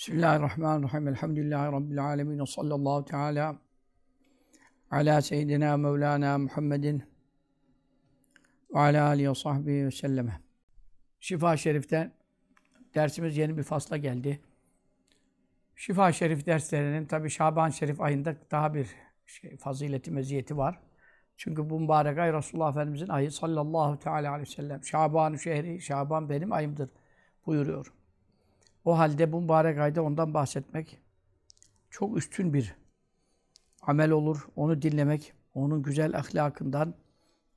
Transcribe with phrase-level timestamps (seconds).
[0.00, 1.08] Bismillahirrahmanirrahim.
[1.08, 2.44] Elhamdülillahi Rabbil alemin.
[2.44, 3.56] Sallallahu teala
[4.90, 7.02] ala seyyidina Mevlana Muhammedin
[8.74, 10.40] ve ala alihi ve sahbihi ve selleme.
[11.20, 12.12] Şifa Şerif'ten
[12.94, 14.40] dersimiz yeni bir fasla geldi.
[15.76, 18.88] Şifa Şerif derslerinin tabi Şaban Şerif ayında daha bir
[19.26, 20.80] şey, fazileti, meziyeti var.
[21.36, 24.84] Çünkü bu mübarek ay Resulullah Efendimizin ayı sallallahu teala aleyhi ve sellem.
[24.84, 26.90] Şaban şehri, Şaban benim ayımdır
[27.46, 27.99] buyuruyor.
[28.84, 30.98] O halde bu mübarek ayda ondan bahsetmek
[31.90, 32.74] çok üstün bir
[33.82, 34.48] amel olur.
[34.56, 36.94] Onu dinlemek, onun güzel ahlakından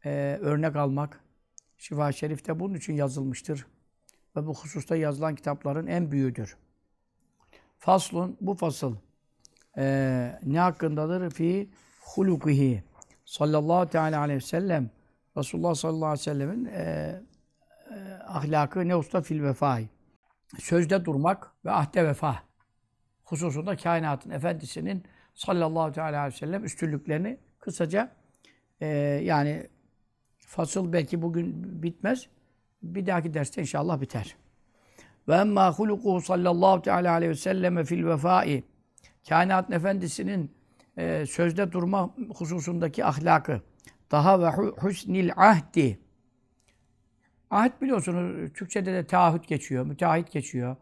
[0.05, 1.20] e, örnek almak.
[1.78, 3.67] Şifa-i Şerif de bunun için yazılmıştır.
[4.36, 6.58] Ve bu hususta yazılan kitapların en büyüğüdür.
[7.78, 8.95] Faslun, bu fasıl
[9.78, 11.30] e, ne hakkındadır?
[11.30, 11.70] Fi
[12.02, 12.84] hulukihi
[13.26, 14.90] sallallahu teala aleyhi ve sellem
[15.38, 16.81] Resulullah sallallahu aleyhi ve sellemin e,
[17.92, 19.90] e, ahlakı ne usta fil vefai
[20.60, 22.44] sözde durmak ve ahde vefa
[23.24, 25.04] hususunda kainatın efendisinin
[25.34, 28.12] sallallahu aleyhi ve sellem üstünlüklerini kısaca
[28.82, 28.88] e,
[29.23, 29.68] yani
[30.38, 32.28] fasıl belki bugün bitmez.
[32.84, 34.36] Bir dahaki derste inşallah biter.
[35.28, 38.64] Ve emma hulukuhu sallallahu teala aleyhi ve selleme fil vefai
[39.30, 40.52] kainatın efendisinin
[40.98, 43.62] e, sözde durma hususundaki ahlakı
[44.12, 46.00] daha ve husnil ahdi
[47.54, 50.76] Ahit biliyorsunuz Türkçe'de de taahhüt geçiyor, müteahhit geçiyor.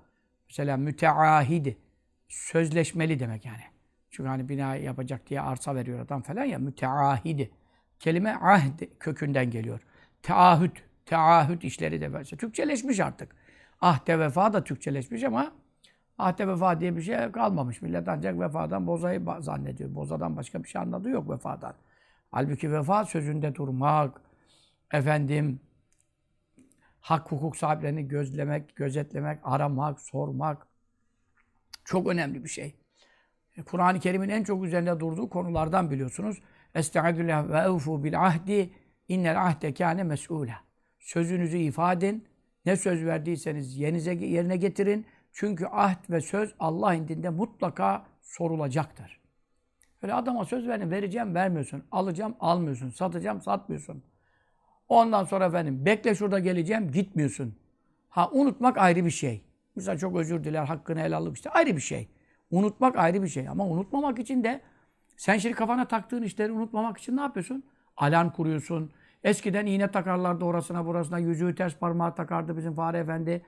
[0.47, 1.67] Mesela müteahhid,
[2.27, 3.63] sözleşmeli demek yani.
[4.09, 7.47] Çünkü hani bina yapacak diye arsa veriyor adam falan ya, müteahhid.
[7.99, 9.79] Kelime ahd kökünden geliyor.
[10.23, 12.37] Taahhüt, taahhüt işleri de mesela.
[12.37, 13.35] Türkçeleşmiş artık.
[13.81, 15.51] Ahde vefa da Türkçeleşmiş ama
[16.17, 17.81] ahde vefa diye bir şey kalmamış.
[17.81, 19.95] Millet ancak vefadan bozayı zannediyor.
[19.95, 21.73] Bozadan başka bir şey anladığı yok vefadan.
[22.31, 24.21] Halbuki vefa sözünde durmak,
[24.93, 25.59] efendim,
[27.01, 30.67] hak hukuk sahiplerini gözlemek, gözetlemek, aramak, sormak
[31.85, 32.75] çok önemli bir şey.
[33.65, 36.41] Kur'an-ı Kerim'in en çok üzerinde durduğu konulardan biliyorsunuz.
[36.75, 38.73] Estağfirullah ve evfu bil ahdi
[39.07, 40.55] innel ahde kâne mes'ûle.
[40.99, 42.27] Sözünüzü ifade edin.
[42.65, 45.05] Ne söz verdiyseniz yerinize, yerine getirin.
[45.31, 49.21] Çünkü ahd ve söz Allah indinde mutlaka sorulacaktır.
[50.01, 51.83] Öyle adama söz verin, vereceğim, vermiyorsun.
[51.91, 52.89] Alacağım, almıyorsun.
[52.89, 54.03] Satacağım, satmıyorsun.
[54.91, 57.55] Ondan sonra efendim bekle şurada geleceğim gitmiyorsun.
[58.09, 59.41] Ha unutmak ayrı bir şey.
[59.75, 62.07] Mesela çok özür diler hakkını helallık işte ayrı bir şey.
[62.51, 63.47] Unutmak ayrı bir şey.
[63.47, 64.61] Ama unutmamak için de
[65.17, 67.63] sen şimdi kafana taktığın işleri unutmamak için ne yapıyorsun?
[67.97, 68.91] Alarm kuruyorsun.
[69.23, 71.19] Eskiden iğne takarlardı orasına burasına.
[71.19, 73.45] Yüzüğü ters parmağı takardı bizim Fare Efendi.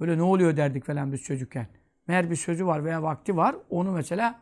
[0.00, 1.66] Böyle ne oluyor derdik falan biz çocukken.
[2.06, 3.56] Meğer bir sözü var veya vakti var.
[3.70, 4.38] Onu mesela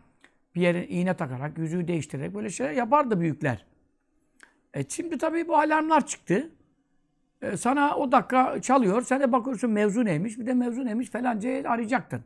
[0.55, 3.65] bir yere iğne takarak, yüzüğü değiştirerek böyle şeyler yapardı büyükler.
[4.77, 6.51] E şimdi tabii bu alarmlar çıktı.
[7.43, 9.03] E sana o dakika çalıyor.
[9.03, 10.39] Sen de bakıyorsun mevzu neymiş.
[10.39, 12.25] Bir de mevzu neymiş falancayı arayacaktın.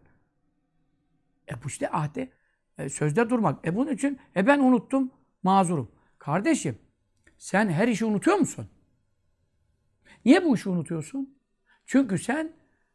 [1.51, 2.31] E bu işte ahde.
[2.79, 3.67] E, sözde durmak.
[3.67, 5.11] E bunun için e ben unuttum.
[5.43, 5.91] Mazurum.
[6.19, 6.79] Kardeşim
[7.39, 8.69] sen her işi unutuyor musun?
[10.25, 11.39] Niye bu işi unutuyorsun?
[11.87, 12.53] Çünkü sen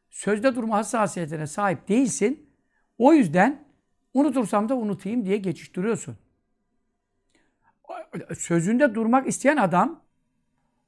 [0.10, 2.50] sözde durma hassasiyetine sahip değilsin.
[2.98, 3.66] O yüzden
[4.14, 6.18] unutursam da unutayım diye geçiştiriyorsun
[8.38, 10.02] sözünde durmak isteyen adam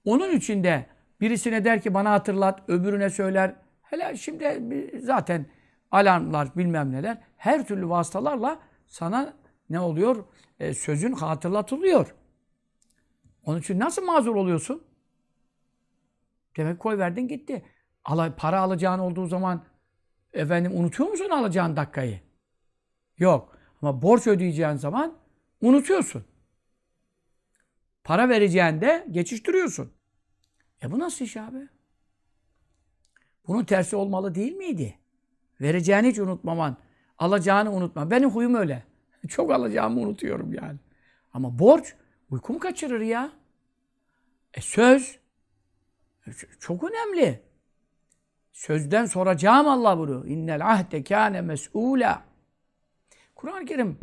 [0.06, 0.85] onun içinde
[1.22, 3.56] birisine der ki bana hatırlat, öbürüne söyler.
[3.81, 5.46] Hele şimdi zaten
[5.91, 9.34] alarmlar bilmem neler her türlü vasıtalarla sana
[9.69, 10.25] ne oluyor?
[10.59, 12.16] E, sözün hatırlatılıyor.
[13.46, 14.84] Onun için nasıl mazur oluyorsun?
[16.57, 17.66] Demek koy verdin gitti.
[18.06, 19.63] Ala, para alacağın olduğu zaman
[20.34, 22.19] efendim unutuyor musun alacağın dakikayı?
[23.17, 23.57] Yok.
[23.81, 25.17] Ama borç ödeyeceğin zaman
[25.62, 26.25] unutuyorsun.
[28.07, 29.91] Para vereceğinde geçiştiriyorsun.
[30.84, 31.68] E bu nasıl iş abi?
[33.47, 34.97] Bunun tersi olmalı değil miydi?
[35.62, 36.78] Vereceğini hiç unutmaman,
[37.17, 38.12] alacağını unutma.
[38.12, 38.84] Benim huyum öyle.
[39.28, 40.79] Çok alacağımı unutuyorum yani.
[41.34, 41.96] Ama borç
[42.29, 43.31] uykumu kaçırır ya.
[44.53, 45.19] E söz
[46.28, 47.41] e, çok önemli.
[48.53, 50.28] Sözden soracağım Allah bunu.
[50.28, 52.22] İnnel ahde kâne mes'ûlâ.
[53.35, 53.99] Kur'an-ı Kerim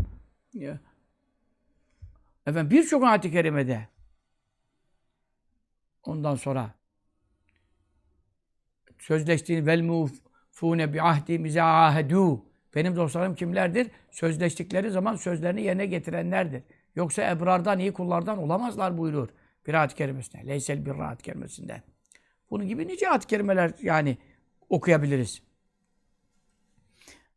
[2.47, 3.94] efendim birçok ayet-i kerimede
[6.05, 6.75] Ondan sonra
[8.99, 12.45] sözleştiğin vel mufune bi ahdi mizahedu.
[12.75, 13.91] Benim dostlarım kimlerdir?
[14.11, 16.63] Sözleştikleri zaman sözlerini yerine getirenlerdir.
[16.97, 19.29] Yoksa ebrardan, iyi kullardan olamazlar buyurur.
[19.67, 20.47] Bir ayet kerimesinde.
[20.47, 21.83] Leysel bir ayet kerimesinde.
[22.51, 24.19] Bunun gibi nice ayet kerimeler yani
[24.69, 25.43] okuyabiliriz.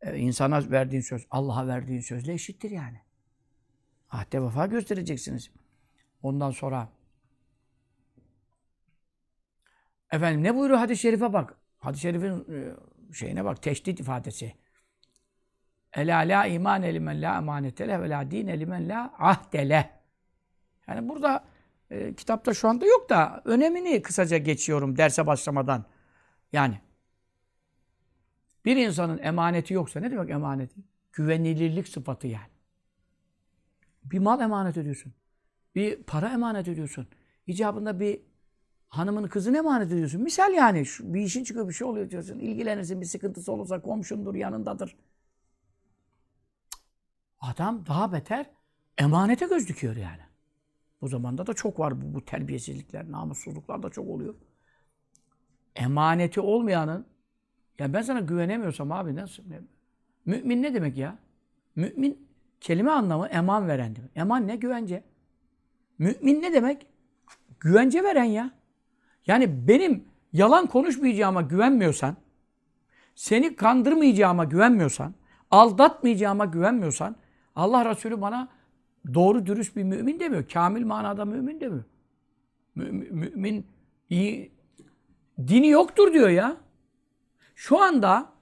[0.02, 3.00] Ee, insana verdiğin söz, Allah'a verdiğin sözle eşittir yani.
[4.10, 5.50] Ahde vefa göstereceksiniz.
[6.22, 6.88] Ondan sonra
[10.12, 11.54] Efendim ne buyuruyor hadis-i şerife bak.
[11.78, 12.74] Hadis-i şerifin e,
[13.14, 14.54] şeyine bak, teşdit ifadesi.
[15.92, 19.84] Ela la iman limen la emanete leh ve la din limen la ahde leh.
[20.88, 21.44] Yani burada
[21.90, 25.84] e, kitapta şu anda yok da önemini kısaca geçiyorum derse başlamadan.
[26.52, 26.80] Yani
[28.64, 30.80] bir insanın emaneti yoksa ne demek emaneti?
[31.12, 32.50] Güvenilirlik sıfatı yani.
[34.04, 35.12] Bir mal emanet ediyorsun.
[35.74, 37.08] Bir para emanet ediyorsun.
[37.46, 38.20] İcabında bir
[38.88, 40.22] hanımın kızını emanet ediyorsun.
[40.22, 42.38] Misal yani şu, bir işin çıkıyor bir şey oluyor diyorsun.
[42.38, 44.96] İlgilenirsin bir sıkıntısı olursa komşundur yanındadır.
[47.40, 48.46] Adam daha beter
[48.98, 50.22] emanete göz dikiyor yani.
[51.00, 54.34] Bu zamanda da çok var bu, bu terbiyesizlikler, namussuzluklar da çok oluyor.
[55.76, 57.06] Emaneti olmayanın
[57.78, 59.42] ya ben sana güvenemiyorsam abi nasıl?
[59.48, 59.60] Ne?
[60.26, 61.18] Mümin ne demek ya?
[61.76, 62.28] Mümin
[62.60, 64.10] kelime anlamı eman veren demek.
[64.14, 64.56] Eman ne?
[64.56, 65.04] Güvence.
[65.98, 66.86] Mümin ne demek?
[67.60, 68.57] Güvence veren ya.
[69.28, 72.16] Yani benim yalan konuşmayacağıma güvenmiyorsan,
[73.14, 75.14] seni kandırmayacağıma güvenmiyorsan,
[75.50, 77.16] aldatmayacağıma güvenmiyorsan,
[77.56, 78.48] Allah Resulü bana
[79.14, 80.48] doğru dürüst bir mümin demiyor.
[80.48, 81.84] Kamil manada mümin demiyor.
[82.74, 83.66] Mümin, mümin
[84.10, 84.52] iyi,
[85.38, 86.56] dini yoktur diyor ya.
[87.54, 88.32] Şu anda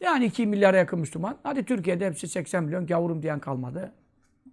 [0.00, 1.36] yani 2 milyara yakın Müslüman.
[1.42, 3.92] Hadi Türkiye'de hepsi 80 milyon gavurum diyen kalmadı.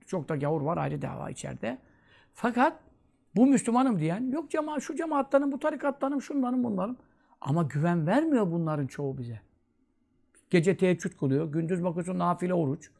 [0.05, 1.77] Çok da gavur var ayrı dava içeride.
[2.33, 2.86] Fakat
[3.37, 6.97] bu Müslümanım diyen yok cemaat şu cemaattanım, bu tarikattanım, şundanım, bunlarım.
[7.41, 9.41] Ama güven vermiyor bunların çoğu bize.
[10.49, 12.91] Gece teheccüd kılıyor, gündüz bakıyorsun nafile oruç.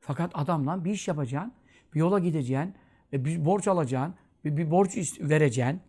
[0.00, 1.52] Fakat adamla bir iş yapacaksın,
[1.94, 2.74] bir yola gideceksin,
[3.12, 5.80] e, bir borç alacaksın, bir, bir borç vereceksin.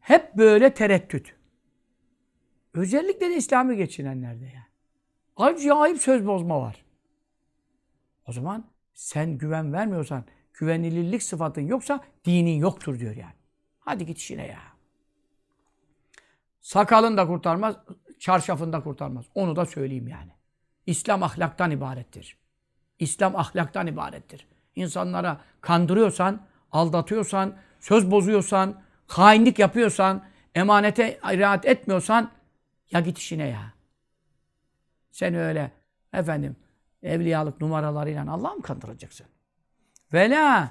[0.00, 1.34] Hep böyle tereddüt.
[2.74, 4.68] Özellikle de İslami geçinenlerde yani.
[5.36, 6.84] Acayip söz bozma var.
[8.26, 8.64] O zaman
[8.94, 10.24] sen güven vermiyorsan,
[10.58, 13.34] güvenilirlik sıfatın yoksa dinin yoktur diyor yani.
[13.78, 14.60] Hadi git işine ya.
[16.60, 17.76] Sakalın da kurtarmaz,
[18.18, 19.24] çarşafın da kurtarmaz.
[19.34, 20.30] Onu da söyleyeyim yani.
[20.86, 22.38] İslam ahlaktan ibarettir.
[22.98, 24.46] İslam ahlaktan ibarettir.
[24.74, 32.30] İnsanlara kandırıyorsan, aldatıyorsan, söz bozuyorsan, hainlik yapıyorsan, emanete riayet etmiyorsan
[32.90, 33.72] ya git işine ya.
[35.10, 35.72] Sen öyle
[36.12, 36.56] efendim
[37.02, 39.26] evliyalık numaralarıyla Allah mı kandıracaksın?
[40.12, 40.70] Ve la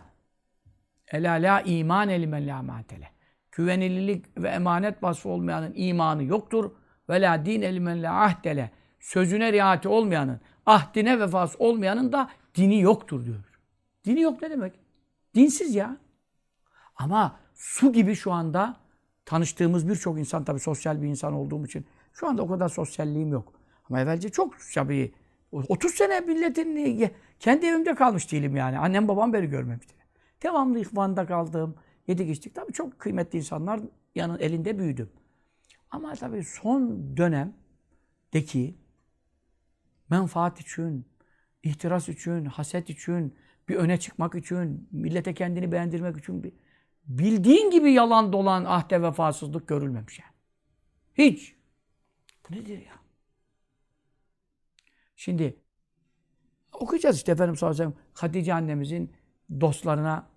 [1.08, 3.10] ela la iman elimen la matele.
[3.52, 6.72] Güvenilirlik ve emanet vasfı olmayanın imanı yoktur.
[7.10, 8.72] Ve la din elimen la ahdele.
[9.00, 13.44] Sözüne riayeti olmayanın, ahdine vefası olmayanın da dini yoktur diyor.
[14.06, 14.74] Dini yok ne demek?
[15.36, 15.98] Dinsiz ya.
[16.96, 18.78] Ama su gibi şu anda
[19.26, 23.54] tanıştığımız birçok insan tabii sosyal bir insan olduğum için şu anda o kadar sosyalliğim yok.
[23.90, 25.14] Ama evvelce çok tabii
[25.70, 28.80] 30 sene milletin kendi evimde kalmış değilim yani.
[28.80, 29.94] Annem babam beni görmemişti.
[30.44, 31.76] Devamlı ihvanda kaldım.
[32.08, 32.56] Yedik içtik.
[32.56, 33.80] Tabii çok kıymetli insanlar
[34.16, 35.10] yanın elinde büyüdüm.
[35.92, 38.76] Ama tabii son dönemdeki
[40.10, 41.06] menfaat için,
[41.64, 43.36] ihtiras için, haset için,
[43.70, 46.54] bir öne çıkmak için, millete kendini beğendirmek için bir
[47.08, 50.34] bildiğin gibi yalan dolan ahde vefasızlık görülmemiş yani.
[51.14, 51.56] Hiç.
[52.50, 52.97] Bu nedir ya?
[55.18, 55.58] Şimdi
[56.74, 59.14] okuyacağız işte Efendimiz sallallahu aleyhi Hatice annemizin
[59.62, 60.30] dostlarına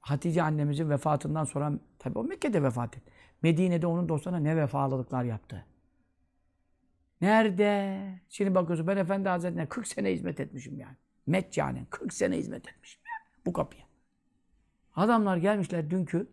[0.00, 3.12] Hatice annemizin vefatından sonra tabii o Mekke'de vefat etti.
[3.42, 5.66] Medine'de onun dostlarına ne vefalılıklar yaptı.
[7.20, 8.00] Nerede?
[8.28, 10.96] Şimdi bakıyorsun ben Efendi Hazretleri'ne 40 sene hizmet etmişim yani.
[11.26, 13.84] Meccanen 40 sene hizmet etmişim yani bu kapıya.
[14.96, 16.28] Adamlar gelmişler dünkü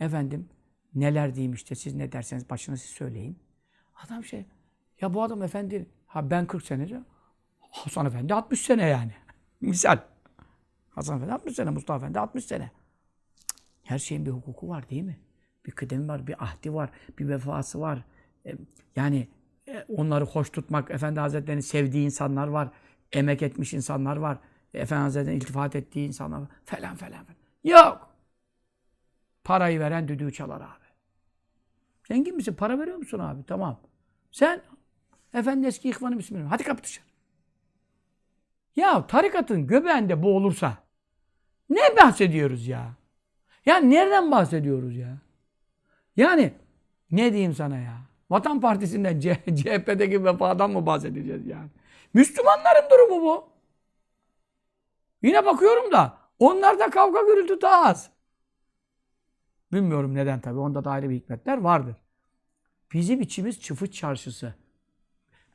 [0.00, 0.48] efendim
[0.94, 3.38] neler diyeyim işte siz ne derseniz başını siz söyleyin.
[3.94, 4.44] Adam şey
[5.00, 6.88] ya bu adam efendi ha ben 40 sene
[7.84, 9.12] Hasan Efendi 60 sene yani.
[9.60, 9.98] Misal.
[10.90, 12.70] Hasan Efendi 60 sene, Mustafa Efendi 60 sene.
[13.82, 15.18] Her şeyin bir hukuku var değil mi?
[15.66, 18.04] Bir kıdemi var, bir ahdi var, bir vefası var.
[18.46, 18.54] E,
[18.96, 19.28] yani
[19.68, 22.70] e, onları hoş tutmak, Efendi Hazretleri'nin sevdiği insanlar var.
[23.12, 24.38] Emek etmiş insanlar var.
[24.74, 26.48] Efendi Hazretleri'nin iltifat ettiği insanlar var.
[26.64, 27.36] Falan falan falan.
[27.64, 28.10] Yok.
[29.44, 30.86] Parayı veren düdüğü çalar abi.
[32.08, 32.54] Zengin misin?
[32.54, 33.44] Para veriyor musun abi?
[33.46, 33.80] Tamam.
[34.32, 34.62] Sen
[35.34, 36.50] efendi eski ihvanı bismillah.
[36.50, 37.06] Hadi kapı dışarı.
[38.76, 40.76] Ya tarikatın göbeğinde bu olursa
[41.70, 42.94] ne bahsediyoruz ya?
[43.66, 45.18] Ya nereden bahsediyoruz ya?
[46.16, 46.54] Yani
[47.10, 47.98] ne diyeyim sana ya?
[48.30, 51.70] Vatan Partisi'nden CHP'deki vefadan mı bahsedeceğiz yani?
[52.14, 53.48] Müslümanların durumu bu.
[55.22, 58.10] Yine bakıyorum da onlarda kavga gürültü daha az.
[59.72, 60.58] Bilmiyorum neden tabii.
[60.58, 61.96] Onda da ayrı bir hikmetler vardır.
[62.92, 64.54] Bizim içimiz çıfıt çarşısı.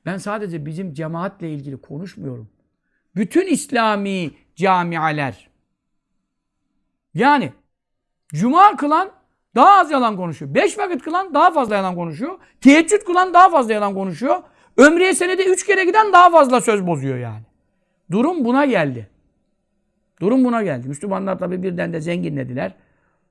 [0.06, 2.50] Ben sadece bizim cemaatle ilgili konuşmuyorum.
[3.16, 5.50] Bütün İslami camialer.
[7.14, 7.52] Yani
[8.28, 9.12] cuma kılan
[9.56, 10.56] daha az yalan konuşuyor.
[10.56, 12.40] Beş vakit kılan daha fazla yalan konuşuyor.
[12.62, 14.44] Teheccüd kılan daha fazla yalan konuşuyor.
[14.78, 17.44] Ömreye senede üç kere giden daha fazla söz bozuyor yani.
[18.12, 19.10] Durum buna geldi.
[20.22, 20.88] Durum buna geldi.
[20.88, 22.74] Müslümanlar tabi birden de zenginlediler.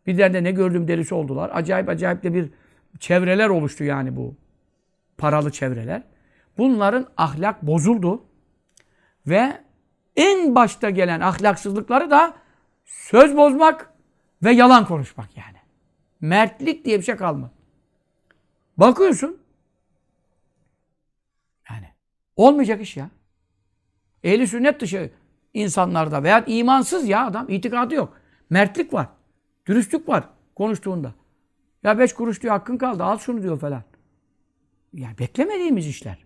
[0.06, 1.50] Birden de ne gördüm derisi oldular.
[1.54, 2.50] Acayip acayip de bir
[2.98, 4.34] çevreler oluştu yani bu.
[5.18, 6.02] Paralı çevreler.
[6.58, 8.22] Bunların ahlak bozuldu.
[9.26, 9.60] Ve
[10.16, 12.36] en başta gelen ahlaksızlıkları da
[12.84, 13.94] söz bozmak
[14.42, 15.56] ve yalan konuşmak yani.
[16.20, 17.52] Mertlik diye bir şey kalmadı.
[18.76, 19.42] Bakıyorsun.
[21.70, 21.88] Yani
[22.36, 23.10] olmayacak iş ya.
[24.24, 25.10] Ehli sünnet dışı
[25.54, 28.20] insanlarda veya imansız ya adam, itikadı yok.
[28.50, 29.08] Mertlik var.
[29.66, 31.14] Dürüstlük var konuştuğunda.
[31.82, 33.82] Ya beş kuruş diyor hakkın kaldı al şunu diyor falan.
[34.92, 36.24] Yani beklemediğimiz işler.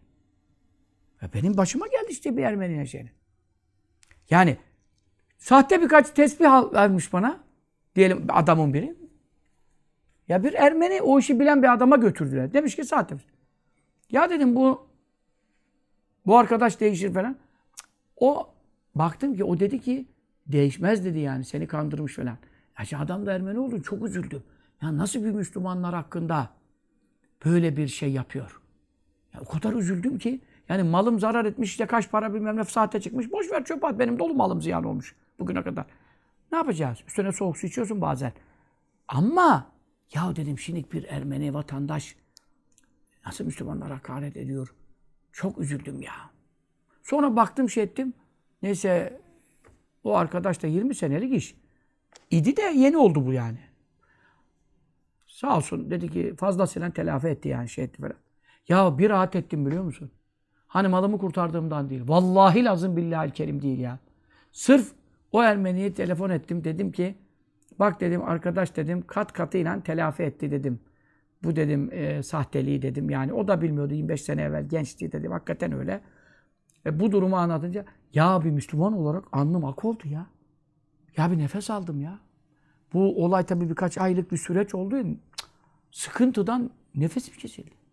[1.23, 3.11] Ya benim başıma geldi işte bir Ermeni'nin şeyini.
[4.31, 4.57] Yani
[5.39, 7.41] sahte birkaç tesbih vermiş bana.
[7.97, 8.95] Diyelim adamın biri.
[10.29, 12.53] Ya bir Ermeni o işi bilen bir adama götürdüler.
[12.53, 13.17] Demiş ki sahte.
[14.11, 14.87] Ya dedim bu
[16.27, 17.37] bu arkadaş değişir falan.
[18.17, 18.49] O
[18.95, 20.07] baktım ki o dedi ki
[20.47, 22.39] değişmez dedi yani seni kandırmış falan.
[22.91, 24.43] Ya adam da Ermeni oldu çok üzüldüm.
[24.83, 26.51] Ya nasıl bir Müslümanlar hakkında
[27.45, 28.61] böyle bir şey yapıyor?
[29.35, 33.01] Ya o kadar üzüldüm ki yani malım zarar etmiş işte kaç para bilmem ne sahte
[33.01, 33.33] çıkmış.
[33.33, 35.87] Boş ver çöp at benim dolu malım ziyan olmuş bugüne kadar.
[36.53, 36.99] Ne yapacağız?
[37.07, 38.33] Üstüne soğuk su içiyorsun bazen.
[39.09, 39.67] Ama
[40.15, 42.17] ya dedim şimdi bir Ermeni vatandaş
[43.27, 44.75] nasıl Müslümanlara hakaret ediyor.
[45.33, 46.15] Çok üzüldüm ya.
[47.03, 48.15] Sonra baktım şey ettim.
[48.63, 49.21] Neyse
[50.05, 51.57] o arkadaş da 20 senelik iş.
[52.31, 53.59] İdi de yeni oldu bu yani.
[55.27, 58.17] Sağ olsun dedi ki fazlasıyla telafi etti yani şey etti falan.
[58.69, 60.11] Ya bir rahat ettim biliyor musun?
[60.75, 62.03] Hani malımı kurtardığımdan değil.
[62.07, 63.99] Vallahi lazım billahi kerim değil ya.
[64.53, 64.93] Sırf
[65.33, 66.65] o Ermeniye telefon ettim.
[66.65, 67.15] Dedim ki
[67.79, 70.81] bak dedim arkadaş dedim kat katıyla telafi etti dedim.
[71.45, 73.11] Bu dedim e, sahteliği dedim.
[73.11, 75.33] Yani o da bilmiyordu 25 sene evvel gençti dedim.
[75.33, 76.01] Hakikaten öyle.
[76.87, 80.27] E, bu durumu anlatınca ya bir Müslüman olarak alnım ak oldu ya.
[81.17, 82.19] Ya bir nefes aldım ya.
[82.93, 84.97] Bu olay tabii birkaç aylık bir süreç oldu.
[85.93, 87.84] Sıkıntıdan nefesim kesildi.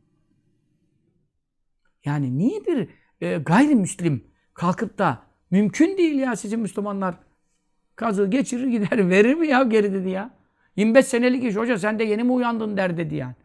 [2.06, 2.90] Yani niye bir
[3.22, 7.16] e, gayrimüslim kalkıp da mümkün değil ya sizin Müslümanlar
[7.96, 10.30] kazığı geçirir gider verir mi ya geri dedi ya.
[10.76, 13.36] 25 senelik iş hoca sen de yeni mi uyandın der dedi yani.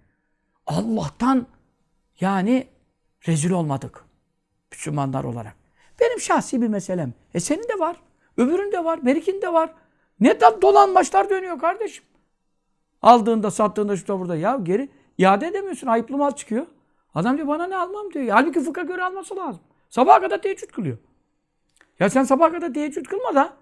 [0.67, 1.47] Allah'tan
[2.21, 2.67] yani
[3.29, 4.05] rezil olmadık.
[4.73, 5.57] Müslümanlar olarak.
[6.01, 7.15] Benim şahsi bir meselem.
[7.35, 7.97] E senin de var.
[8.37, 9.07] Öbürün de var.
[9.07, 9.75] Berik'in de var.
[10.21, 12.05] Ne da dolanmaçlar dönüyor kardeşim.
[13.03, 14.37] Aldığında, sattığında, şu da burada.
[14.37, 15.87] Ya geri iade edemiyorsun.
[15.87, 16.67] Ayıplı mal çıkıyor.
[17.17, 18.29] Adam diyor bana ne almam diyor.
[18.29, 19.61] Halbuki fıkha göre alması lazım.
[19.91, 20.99] Sabaha kadar teheccüd kılıyor.
[22.01, 23.53] Ya sen sabaha kadar teheccüd kılma da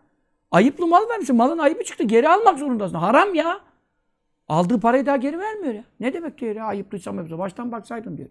[0.50, 1.36] ayıplı mal vermişsin.
[1.36, 2.04] Malın ayıbı çıktı.
[2.04, 2.94] Geri almak zorundasın.
[2.94, 3.60] Haram ya.
[4.48, 5.84] Aldığı parayı daha geri vermiyor ya.
[6.00, 7.38] Ne demek diyor ya ayıplıysam yapsa.
[7.38, 8.30] Baştan baksaydın diyor.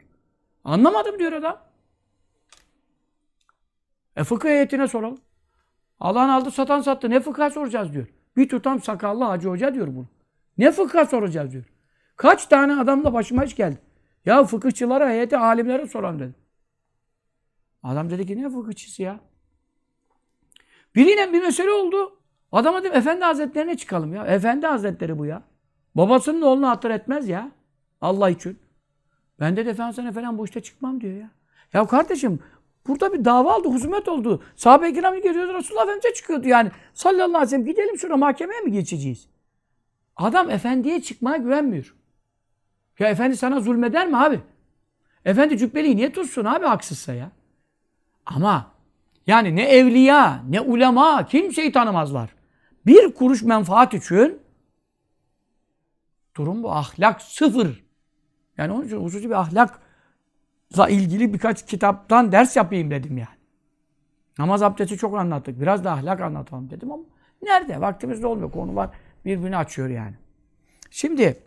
[0.63, 1.57] Anlamadım diyor adam.
[4.15, 5.17] E fıkıh heyetine soralım.
[5.99, 7.09] Allah'ın aldı satan sattı.
[7.09, 8.07] Ne fıkha soracağız diyor.
[8.37, 10.05] Bir tutam sakallı hacı hoca diyor bunu.
[10.57, 11.63] Ne fıkha soracağız diyor.
[12.15, 13.92] Kaç tane adamla başıma iş geldi.
[14.25, 16.35] Ya fıkıhçılara, heyete, alimlere soran dedi.
[17.83, 19.19] Adam dedi ki ne fıkıhçısı ya?
[20.95, 22.19] Biriyle bir mesele oldu.
[22.51, 24.25] Adama dedim Efendi Hazretlerine çıkalım ya.
[24.25, 25.43] Efendi Hazretleri bu ya.
[25.95, 27.51] Babasının oğlunu hatır etmez ya.
[28.01, 28.59] Allah için.
[29.39, 31.29] Ben de sana falan bu işte çıkmam diyor ya.
[31.73, 32.39] Ya kardeşim
[32.87, 34.43] burada bir dava oldu, husumet oldu.
[34.55, 36.71] Sahabe-i kiram geliyordu, Resulullah Efendimiz'e çıkıyordu yani.
[36.93, 39.27] Sallallahu aleyhi ve sellem gidelim şuna mahkemeye mi geçeceğiz?
[40.15, 41.95] Adam efendiye çıkmaya güvenmiyor.
[42.99, 44.39] Ya efendi sana zulmeder mi abi?
[45.25, 47.31] Efendi cübbeliği niye tutsun abi haksızsa ya?
[48.25, 48.71] Ama
[49.27, 52.29] yani ne evliya, ne ulema kimseyi tanımazlar.
[52.85, 54.39] Bir kuruş menfaat için
[56.35, 56.71] durum bu.
[56.71, 57.83] Ahlak sıfır.
[58.57, 63.37] Yani onun için hususi bir ahlakla ilgili birkaç kitaptan ders yapayım dedim yani.
[64.37, 65.61] Namaz abdesti çok anlattık.
[65.61, 67.03] Biraz da ahlak anlatalım dedim ama
[67.41, 67.81] nerede?
[67.81, 68.51] Vaktimiz de olmuyor.
[68.51, 68.89] Konular
[69.25, 70.15] birbirini açıyor yani.
[70.89, 71.43] Şimdi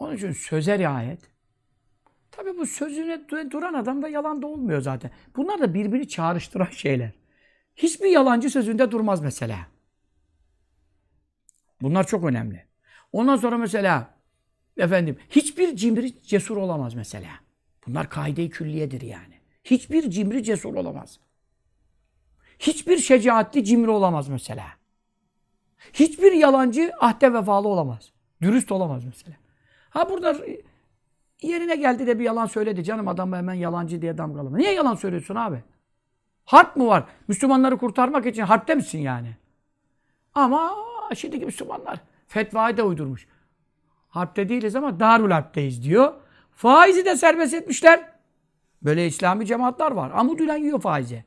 [0.00, 1.20] onun için söze riayet.
[2.30, 5.10] Tabi bu sözüne duran adam da yalan da olmuyor zaten.
[5.36, 7.10] Bunlar da birbirini çağrıştıran şeyler.
[7.76, 9.66] Hiçbir yalancı sözünde durmaz mesela.
[11.82, 12.66] Bunlar çok önemli.
[13.12, 14.14] Ondan sonra mesela
[14.76, 17.30] efendim hiçbir cimri cesur olamaz mesela.
[17.86, 19.40] Bunlar kaide-i külliyedir yani.
[19.64, 21.20] Hiçbir cimri cesur olamaz.
[22.58, 24.66] Hiçbir şecaatli cimri olamaz mesela.
[25.92, 28.12] Hiçbir yalancı ahde vefalı olamaz.
[28.42, 29.39] Dürüst olamaz mesela.
[29.90, 30.36] Ha burada
[31.42, 32.84] yerine geldi de bir yalan söyledi.
[32.84, 34.56] Canım adam hemen yalancı diye damgalama.
[34.56, 35.62] Niye yalan söylüyorsun abi?
[36.44, 37.04] Harp mı var?
[37.28, 39.36] Müslümanları kurtarmak için harpte misin yani?
[40.34, 40.74] Ama
[41.14, 43.26] şimdiki Müslümanlar fetvayı da uydurmuş.
[44.08, 46.12] Harpte değiliz ama darul harpteyiz diyor.
[46.52, 48.12] Faizi de serbest etmişler.
[48.82, 50.10] Böyle İslami cemaatler var.
[50.14, 51.24] Amuduyla yiyor faizi.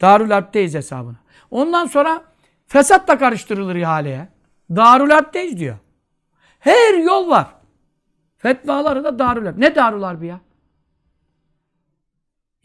[0.00, 1.16] Darül Harp'teyiz hesabına.
[1.50, 2.24] Ondan sonra
[2.66, 4.28] fesatla karıştırılır ihaleye.
[4.70, 5.76] Darül Harp'teyiz diyor.
[6.62, 7.54] Her yol var.
[8.36, 9.52] Fetvaları da Darül.
[9.56, 10.40] Ne Darül Harp ya?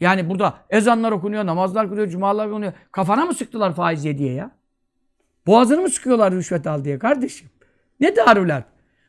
[0.00, 2.72] Yani burada ezanlar okunuyor, namazlar kılıyor, cumalar okunuyor.
[2.92, 4.50] Kafana mı sıktılar faiz ye diye ya?
[5.46, 7.48] Boğazını mı sıkıyorlar rüşvet al diye kardeşim?
[8.00, 8.64] Ne Darül Harp?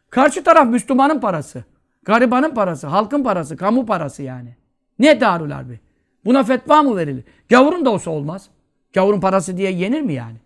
[0.10, 1.63] Karşı taraf Müslümanın parası.
[2.03, 4.55] Garibanın parası, halkın parası, kamu parası yani.
[5.00, 5.79] Ne Darül Harbi?
[6.25, 7.24] Buna fetva mı verilir?
[7.50, 8.50] Gavurun da olsa olmaz.
[8.93, 10.38] Gavurun parası diye yenir mi yani?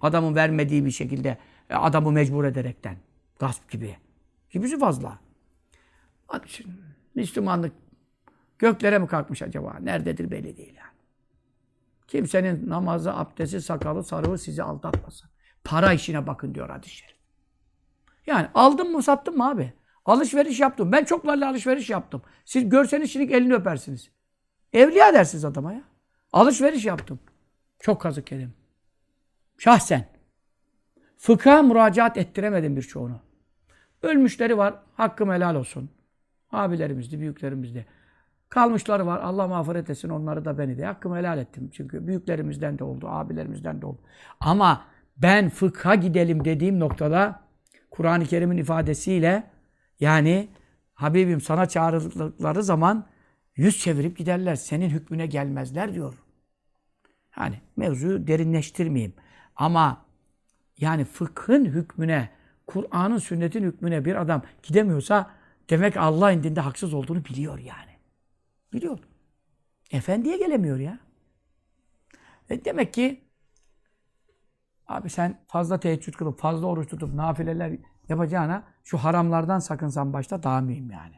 [0.00, 1.38] Adamın vermediği bir şekilde
[1.70, 2.96] e, adamı mecbur ederekten.
[3.38, 3.96] Gasp gibi.
[4.50, 5.18] Gibisi fazla.
[6.26, 6.70] Hadi şimdi
[7.14, 7.72] Müslümanlık
[8.58, 9.76] göklere mi kalkmış acaba?
[9.80, 10.96] Nerededir belli değil yani.
[12.08, 15.30] Kimsenin namazı, abdesti, sakalı, sarığı sizi aldatmasın.
[15.64, 17.16] Para işine bakın diyor hadis-i şerif.
[18.26, 19.72] Yani aldım mı sattım mı abi?
[20.04, 20.92] Alışveriş yaptım.
[20.92, 22.22] Ben çok varlı alışveriş yaptım.
[22.44, 24.10] Siz görseniz şimdi elini öpersiniz.
[24.72, 25.82] Evliya dersiniz adama ya.
[26.32, 27.18] Alışveriş yaptım.
[27.80, 28.54] Çok kazık yedim.
[29.58, 30.08] Şahsen.
[31.16, 33.20] Fıkha müracaat ettiremedim birçoğunu.
[34.06, 34.74] Ölmüşleri var.
[34.94, 35.90] Hakkım helal olsun.
[36.52, 37.86] Abilerimizdi, büyüklerimizdi.
[38.48, 39.20] Kalmışları var.
[39.20, 40.84] Allah mağfiret etsin onları da beni de.
[40.84, 41.70] Hakkımı helal ettim.
[41.72, 44.00] Çünkü büyüklerimizden de oldu, abilerimizden de oldu.
[44.40, 44.84] Ama
[45.16, 47.40] ben fıkha gidelim dediğim noktada
[47.90, 49.50] Kur'an-ı Kerim'in ifadesiyle
[50.00, 50.48] yani
[50.94, 53.06] Habibim sana çağrıldıkları zaman
[53.56, 54.54] yüz çevirip giderler.
[54.54, 56.14] Senin hükmüne gelmezler diyor.
[57.30, 59.14] Hani mevzuyu derinleştirmeyeyim.
[59.56, 60.06] Ama
[60.78, 62.28] yani fıkhın hükmüne,
[62.66, 65.30] Kur'an'ın sünnetin hükmüne bir adam gidemiyorsa
[65.70, 67.96] demek Allah indinde haksız olduğunu biliyor yani.
[68.72, 68.98] Biliyor.
[69.90, 70.98] Efendiye gelemiyor ya.
[72.50, 73.24] E demek ki
[74.86, 80.60] abi sen fazla teheccüd kılıp, fazla oruç tutup, nafileler yapacağına şu haramlardan sakınsan başta daha
[80.60, 81.14] mühim yani.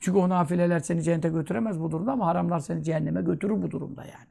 [0.00, 4.04] Çünkü o nafileler seni cennete götüremez bu durumda ama haramlar seni cehenneme götürür bu durumda
[4.04, 4.28] yani.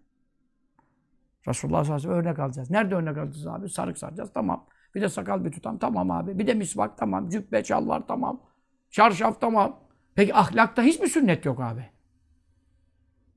[1.47, 2.69] Resulullah sallallahu aleyhi ve sellem örnek alacağız.
[2.69, 3.69] Nerede örnek alacağız abi?
[3.69, 4.32] Sarık saracağız.
[4.34, 4.65] Tamam.
[4.97, 5.77] Bir de sakal bir tutam.
[5.77, 6.39] Tamam abi.
[6.39, 6.97] Bir de misvak.
[6.97, 7.29] Tamam.
[7.29, 8.03] Cübbe, çalvar.
[8.07, 8.41] Tamam.
[8.89, 9.41] Çarşaf.
[9.41, 9.79] Tamam.
[10.15, 11.89] Peki ahlakta hiç mi sünnet yok abi?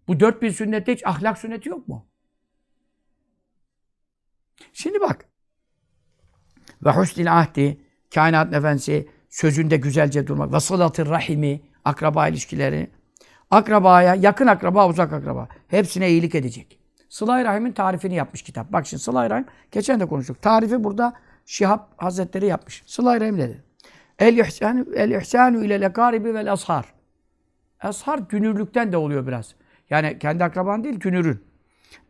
[0.09, 2.07] Bu 4000 sünnette hiç ahlak sünneti yok mu?
[4.73, 5.25] Şimdi bak.
[6.85, 7.81] Ve husnil ahdi
[8.15, 10.53] kainat efendisi sözünde güzelce durmak.
[10.53, 12.91] Ve sılatı rahimi akraba ilişkileri.
[13.51, 15.49] Akrabaya, yakın akraba, uzak akraba.
[15.69, 16.81] Hepsine iyilik edecek.
[17.09, 18.73] Sıla-i Rahim'in tarifini yapmış kitap.
[18.73, 20.43] Bak şimdi Sıla-i Rahim, geçen de konuştuk.
[20.43, 21.15] Tarifi burada
[21.47, 22.83] Şihab Hazretleri yapmış.
[22.87, 23.63] Sıla-i Rahim dedi.
[24.19, 26.95] El-ihsanu el ihsanu ile lekaribi vel ashar.
[27.81, 29.55] Ashar dünürlükten de oluyor biraz.
[29.91, 31.45] Yani kendi akraban değil, dünürün.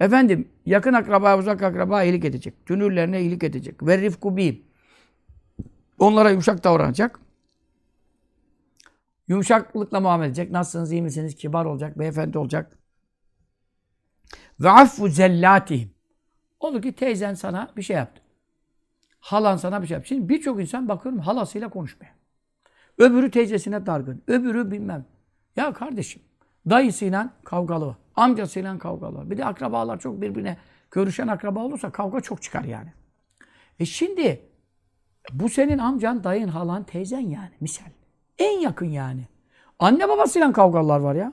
[0.00, 2.66] Efendim, yakın akraba, uzak akraba iyilik edecek.
[2.66, 3.86] Dünürlerine iyilik edecek.
[3.86, 4.36] Ve rifku.
[5.98, 7.20] Onlara yumuşak davranacak.
[9.28, 10.50] Yumuşaklıkla muamele edecek.
[10.50, 11.34] Nasılsınız, iyi misiniz?
[11.34, 12.78] Kibar olacak, beyefendi olacak.
[14.60, 15.90] Ve affu zellatihim.
[16.60, 18.19] Olur ki teyzen sana bir şey yaptı.
[19.20, 20.08] Halan sana bir şey yaptı.
[20.08, 22.14] Şimdi birçok insan bakıyorum halasıyla konuşmaya.
[22.98, 24.22] Öbürü teyzesine dargın.
[24.26, 25.04] Öbürü bilmem.
[25.56, 26.22] Ya kardeşim
[26.70, 27.96] dayısıyla kavgalı.
[28.16, 29.30] Amcasıyla kavgalı.
[29.30, 30.56] Bir de akrabalar çok birbirine
[30.90, 32.92] görüşen akraba olursa kavga çok çıkar yani.
[33.80, 34.42] E şimdi
[35.32, 37.90] bu senin amcan, dayın, halan, teyzen yani misal.
[38.38, 39.28] En yakın yani.
[39.78, 41.32] Anne babasıyla kavgalar var ya.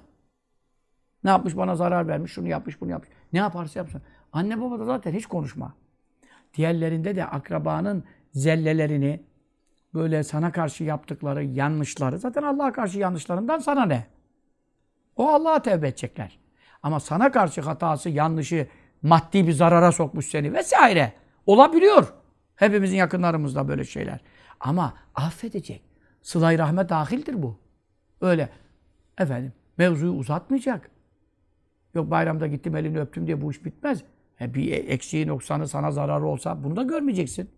[1.23, 3.10] Ne yapmış bana zarar vermiş, şunu yapmış, bunu yapmış.
[3.34, 4.02] Ne yaparsa yapsın.
[4.34, 5.73] Anne baba da zaten hiç konuşma.
[6.54, 9.24] Diğerlerinde de akrabanın zellelerini,
[9.94, 14.06] böyle sana karşı yaptıkları yanlışları, zaten Allah'a karşı yanlışlarından sana ne?
[15.16, 16.40] O Allah'a tevbe edecekler.
[16.84, 18.68] Ama sana karşı hatası, yanlışı,
[19.02, 21.14] maddi bir zarara sokmuş seni vesaire.
[21.46, 22.14] Olabiliyor.
[22.56, 24.20] Hepimizin yakınlarımızda böyle şeyler.
[24.60, 25.84] Ama affedecek.
[26.22, 27.60] Sıla-i rahme dahildir bu.
[28.22, 28.50] Öyle
[29.18, 30.90] efendim mevzuyu uzatmayacak.
[31.94, 34.04] Yok bayramda gittim elini öptüm diye bu iş bitmez.
[34.41, 37.50] E bir eksiği noksanı sana zararı olsa bunu da görmeyeceksin.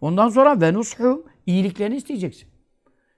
[0.00, 2.48] Ondan sonra venushu iyiliklerini isteyeceksin.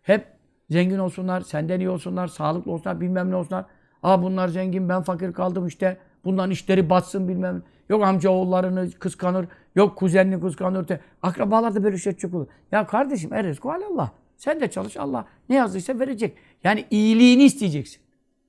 [0.03, 0.27] Hep
[0.71, 3.65] zengin olsunlar, senden iyi olsunlar, sağlıklı olsunlar, bilmem ne olsunlar.
[4.03, 5.99] Aa bunlar zengin, ben fakir kaldım işte.
[6.25, 7.63] Bunların işleri batsın bilmem.
[7.89, 10.87] Yok amca oğullarını kıskanır, yok kuzenini kıskanır.
[11.23, 12.47] Akrabalar da böyle şey çok olur.
[12.73, 14.13] Ya kardeşim er rızkı Allah.
[14.37, 15.27] Sen de çalış Allah.
[15.49, 16.37] Ne yazdıysa verecek.
[16.65, 18.03] Yani iyiliğini isteyeceksin.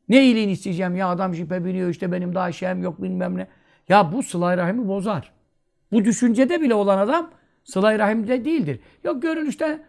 [0.10, 3.48] Ne iyiliğini isteyeceğim ya adam jipe biniyor işte benim daha şeyim yok bilmem ne.
[3.90, 5.32] Ya bu sıla rahimi bozar.
[5.92, 7.32] Bu düşüncede bile olan adam
[7.64, 8.80] sıla rahimde değildir.
[9.04, 9.84] Yok görünüşte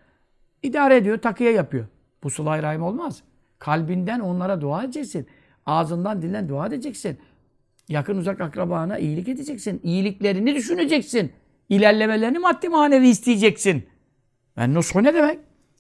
[0.63, 1.87] idare ediyor, takıya yapıyor.
[2.23, 3.23] Bu sıla rahim olmaz.
[3.59, 5.27] Kalbinden onlara dua edeceksin.
[5.67, 7.19] Ağzından dilden dua edeceksin.
[7.89, 9.81] Yakın uzak akrabana iyilik edeceksin.
[9.83, 11.33] İyiliklerini düşüneceksin.
[11.69, 13.87] İlerlemelerini maddi manevi isteyeceksin.
[14.57, 15.39] Ben nushu ne demek?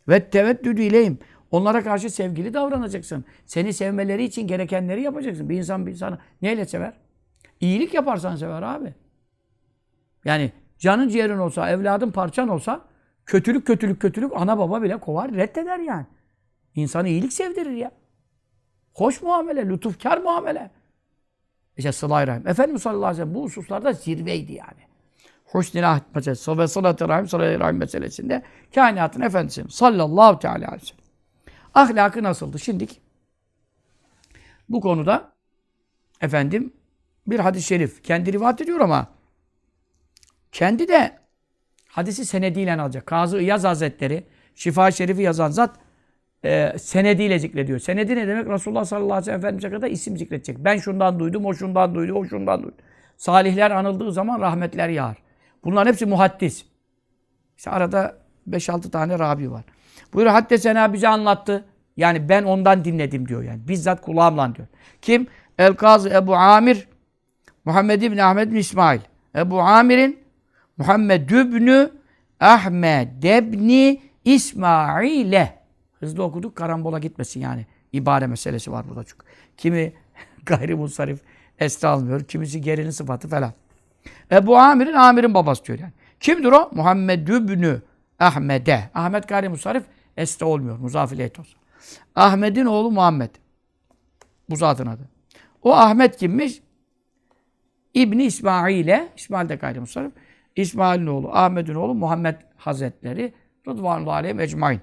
[0.08, 1.18] Ve teveddüdü ileyim.
[1.50, 3.24] Onlara karşı sevgili davranacaksın.
[3.46, 5.48] Seni sevmeleri için gerekenleri yapacaksın.
[5.48, 6.92] Bir insan bir insanı neyle sever?
[7.64, 8.94] İyilik yaparsan sever abi.
[10.24, 12.84] Yani canın ciğerin olsa, evladın parçan olsa
[13.26, 16.06] kötülük kötülük kötülük ana baba bile kovar, reddeder yani.
[16.74, 17.90] İnsanı iyilik sevdirir ya.
[18.94, 20.70] Hoş muamele, lütufkar muamele.
[21.76, 22.48] İşte sıla rahim.
[22.48, 24.82] Efendimiz sallallahu aleyhi ve sellem bu hususlarda zirveydi yani.
[25.44, 28.42] Husnil ahd meselesi ve sılat-ı rahim, sıla rahim meselesinde
[28.74, 31.04] kainatın efendisi sallallahu teala aleyhi ve sellem.
[31.74, 32.58] Ahlakı nasıldı?
[32.58, 33.00] Şimdik
[34.68, 35.32] bu konuda
[36.20, 36.72] efendim
[37.26, 39.06] bir hadis-i şerif kendi rivayet ediyor ama
[40.52, 41.18] kendi de
[41.88, 43.06] hadisi senediyle alacak.
[43.06, 45.76] Kazı İyaz Hazretleri Şifa Şerifi yazan zat
[46.44, 47.78] e, senediyle zikrediyor.
[47.78, 48.46] Senedi ne demek?
[48.46, 50.58] Resulullah sallallahu aleyhi ve sellem Efendimiz'e kadar isim zikredecek.
[50.58, 52.76] Ben şundan duydum, o şundan duydu, o şundan duydu.
[53.16, 55.16] Salihler anıldığı zaman rahmetler yağar.
[55.64, 56.64] Bunların hepsi muhaddis.
[57.56, 58.18] İşte arada
[58.50, 59.64] 5-6 tane Rabi var.
[60.12, 61.64] Buyuruyor Haddesena bize anlattı.
[61.96, 63.68] Yani ben ondan dinledim diyor yani.
[63.68, 64.68] Bizzat kulağımla diyor.
[65.02, 65.26] Kim?
[65.58, 66.88] El-Kazı Ebu Amir
[67.64, 69.00] Muhammed İbni Ahmed bin İsmail.
[69.36, 70.18] Ebu Amir'in
[70.76, 71.88] Muhammed İbni
[72.40, 75.58] Ahmed İbni İsmail'e.
[76.00, 77.66] Hızlı okuduk karambola gitmesin yani.
[77.92, 79.26] İbare meselesi var burada çünkü.
[79.56, 79.92] Kimi
[80.46, 81.20] gayrimusarif
[81.58, 82.24] esra almıyor.
[82.24, 83.52] Kimisi gerinin sıfatı falan.
[84.32, 85.92] Ebu Amir'in Amir'in babası diyor yani.
[86.20, 86.70] Kimdir o?
[86.74, 87.76] Muhammed İbni
[88.18, 88.90] Ahmed'e.
[88.94, 89.84] Ahmet gayrimusarif
[90.16, 90.78] esra olmuyor.
[90.78, 91.60] Muzafiliyet olsun.
[92.14, 93.30] Ahmet'in oğlu Muhammed.
[94.50, 95.08] Bu zatın adı.
[95.62, 96.62] O Ahmet kimmiş?
[97.94, 100.12] İbni İsmail'e, İsmail de gayrimusarif.
[100.56, 103.32] İsmail'in oğlu, Ahmet'in oğlu Muhammed Hazretleri.
[103.68, 104.80] Rıdvanullahi aleyhim ecmain.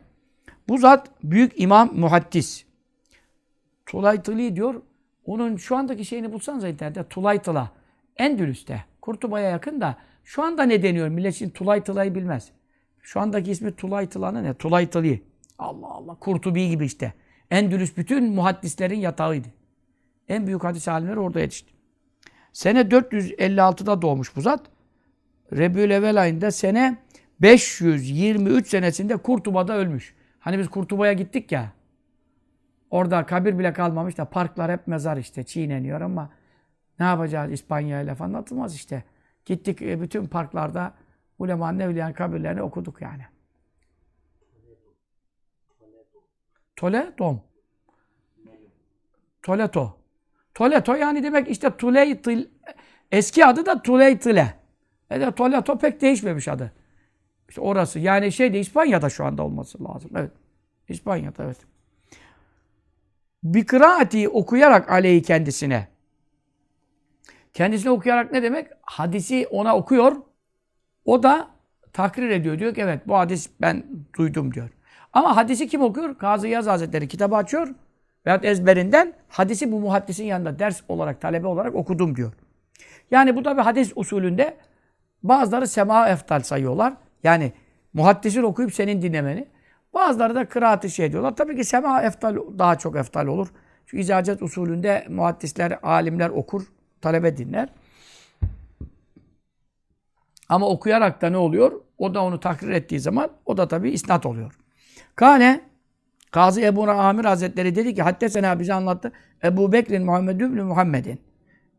[0.69, 2.65] Bu zat büyük imam muhaddis.
[3.86, 4.82] Tulaytılı diyor.
[5.26, 7.04] Onun şu andaki şeyini bulsanız internette.
[7.04, 7.71] Tulaytıla.
[8.17, 8.86] Endülüs'te.
[9.02, 9.97] Kurtuba'ya yakın da.
[10.24, 11.08] Şu anda ne deniyor?
[11.08, 12.52] Millet şimdi Tulaytıla'yı bilmez.
[13.02, 14.54] Şu andaki ismi Tulaytıla'nın ne?
[14.54, 15.17] Tulaytılı.
[15.60, 16.15] Allah Allah.
[16.15, 17.13] Kurtubi gibi işte.
[17.52, 19.47] Endülüs bütün muhaddislerin yatağıydı.
[20.28, 21.80] En büyük hadis alimleri orada yetişti.
[22.53, 24.65] Sene 456'da doğmuş bu zat.
[25.53, 26.97] Rebül ayında sene
[27.41, 30.15] 523 senesinde Kurtuba'da ölmüş.
[30.39, 31.71] Hani biz Kurtuba'ya gittik ya.
[32.89, 36.29] Orada kabir bile kalmamış da parklar hep mezar işte çiğneniyor ama
[36.99, 39.03] ne yapacağız İspanya ile falan anlatılmaz işte.
[39.45, 40.93] Gittik e, bütün parklarda
[41.39, 43.25] ulemanın evliyanın kabirlerini okuduk yani.
[49.45, 50.00] Toledo.
[50.53, 50.95] Toleto.
[50.95, 52.45] Yani demek işte Tuleytil
[53.11, 54.53] eski adı da Tuleytile.
[55.09, 56.71] E de Toleto pek değişmemiş adı.
[57.49, 57.99] İşte orası.
[57.99, 60.11] Yani şeyde İspanya'da şu anda olması lazım.
[60.15, 60.31] Evet.
[60.89, 61.57] İspanya'da evet.
[63.43, 65.87] Bir okuyarak aleyhi kendisine.
[67.53, 68.67] Kendisine okuyarak ne demek?
[68.81, 70.15] Hadisi ona okuyor.
[71.05, 71.47] O da
[71.93, 72.59] takrir ediyor.
[72.59, 73.83] Diyor ki evet bu hadis ben
[74.17, 74.69] duydum diyor.
[75.13, 76.17] Ama hadisi kim okuyor?
[76.17, 77.75] Kazı Yaz Hazretleri kitabı açıyor.
[78.25, 82.34] Veyahut ezberinden hadisi bu muhaddisin yanında ders olarak, talebe olarak okudum diyor.
[83.12, 84.57] Yani bu da bir hadis usulünde
[85.23, 86.93] bazıları sema eftal sayıyorlar.
[87.23, 87.53] Yani
[87.93, 89.47] muhaddisin okuyup senin dinlemeni.
[89.93, 91.36] Bazıları da kıraatı şey diyorlar.
[91.36, 93.47] Tabii ki sema eftal daha çok eftal olur.
[93.86, 96.63] Çünkü izacet usulünde muhaddisler, alimler okur,
[97.01, 97.69] talebe dinler.
[100.49, 101.81] Ama okuyarak da ne oluyor?
[101.97, 104.57] O da onu takrir ettiği zaman o da tabii isnat oluyor.
[105.15, 105.70] Kane
[106.31, 109.11] Kazı Ebu Amir Hazretleri dedi ki Haddesena bize anlattı.
[109.43, 111.21] Ebu Bekir'in Muhammed İbni Muhammed'in.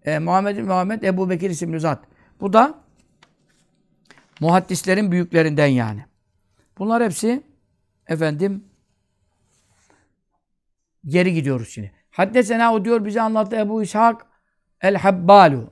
[0.05, 2.05] E, Muhammed Muhammed Ebu Bekir isimli zat.
[2.41, 2.75] Bu da
[4.41, 6.05] muhaddislerin büyüklerinden yani.
[6.79, 7.43] Bunlar hepsi
[8.07, 8.65] efendim
[11.05, 11.93] geri gidiyoruz şimdi.
[12.11, 14.27] Haddesena o diyor bize anlattı Ebu İshak
[14.81, 15.71] el-Habbalu.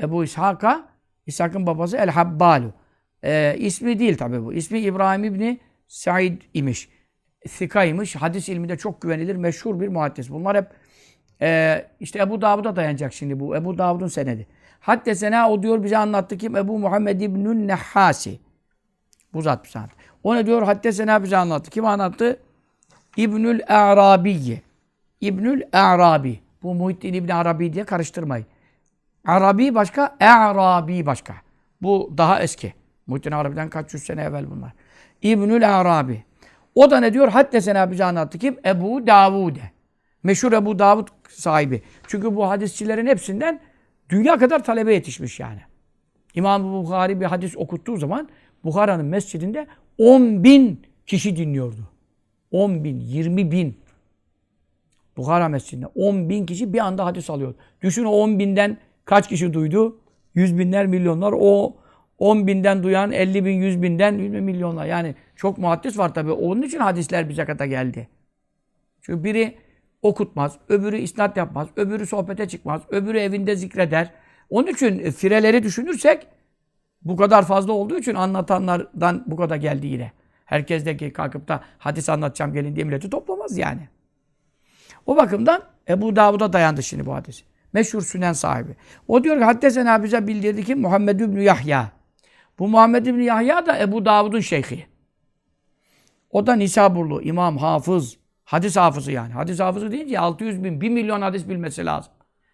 [0.00, 0.88] Ebu İshak'a
[1.26, 2.72] İshak'ın babası el-Habbalu.
[3.24, 4.52] Ee, ismi değil tabi bu.
[4.52, 6.95] İsmi İbrahim İbni Said imiş.
[7.48, 8.16] Sikaymış.
[8.16, 10.30] Hadis ilminde çok güvenilir, meşhur bir muhaddis.
[10.30, 10.66] Bunlar hep
[11.42, 13.56] e, işte Ebu Davud'a dayanacak şimdi bu.
[13.56, 14.46] Ebu Davud'un senedi.
[14.80, 16.56] Hatta sena o diyor bize anlattı kim?
[16.56, 18.38] Ebu Muhammed İbnün Nehhasi.
[19.34, 19.90] Bu zat bir sanat.
[20.24, 20.62] O ne diyor?
[20.62, 21.70] Hatta sena bize anlattı.
[21.70, 22.40] Kim anlattı?
[23.16, 24.62] İbnül Arabiye.
[25.20, 26.40] İbnül Arabi.
[26.62, 28.46] Bu Muhittin İbni Arabi diye karıştırmayın.
[29.26, 31.34] Arabi başka, Arabi başka.
[31.82, 32.74] Bu daha eski.
[33.06, 34.72] Muhittin Arabi'den kaç yüz sene evvel bunlar.
[35.22, 36.24] İbnül Arabi.
[36.76, 37.28] O da ne diyor?
[37.28, 38.56] Hatta sena bize anlattı kim?
[38.66, 39.70] Ebu Davud'e.
[40.22, 41.82] Meşhur Ebu Davud sahibi.
[42.06, 43.60] Çünkü bu hadisçilerin hepsinden
[44.08, 45.60] dünya kadar talebe yetişmiş yani.
[46.34, 48.28] İmam Bukhari bir hadis okuttuğu zaman
[48.64, 49.66] Bukhara'nın mescidinde
[49.98, 51.88] 10 bin kişi dinliyordu.
[52.50, 53.78] 10 bin, 20 bin.
[55.16, 57.54] Bukhara mescidinde 10 bin kişi bir anda hadis alıyor.
[57.82, 60.00] Düşün o 10 binden kaç kişi duydu?
[60.34, 61.34] Yüz binler, milyonlar.
[61.38, 61.76] O
[62.18, 64.86] 10 binden duyan 50 bin, 100 binden milyonlar.
[64.86, 66.32] Yani çok muhaddis var tabii.
[66.32, 68.08] Onun için hadisler bize kadar geldi.
[69.02, 69.58] Çünkü biri
[70.02, 74.12] okutmaz, öbürü isnat yapmaz, öbürü sohbete çıkmaz, öbürü evinde zikreder.
[74.50, 76.26] Onun için fireleri düşünürsek
[77.02, 80.12] bu kadar fazla olduğu için anlatanlardan bu kadar geldi yine.
[80.44, 83.88] Herkes de ki kalkıp da hadis anlatacağım gelin diye milleti toplamaz yani.
[85.06, 87.44] O bakımdan Ebu Davud'a dayandı şimdi bu hadis.
[87.72, 88.76] Meşhur sünen sahibi.
[89.08, 91.90] O diyor ki Haddesena bize bildirdi ki Muhammed İbni Yahya.
[92.58, 94.86] Bu Muhammed İbni Yahya da Ebu Davud'un şeyhi.
[96.36, 99.32] O da Nisaburlu, imam, hafız, hadis hafızı yani.
[99.32, 102.12] Hadis hafızı deyince 600 bin, 1 milyon hadis bilmesi lazım.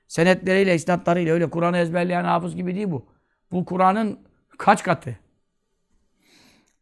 [0.08, 3.06] Senetleriyle, isnatlarıyla öyle Kur'an'ı ezberleyen hafız gibi değil bu.
[3.52, 4.18] Bu Kur'an'ın
[4.58, 5.18] kaç katı?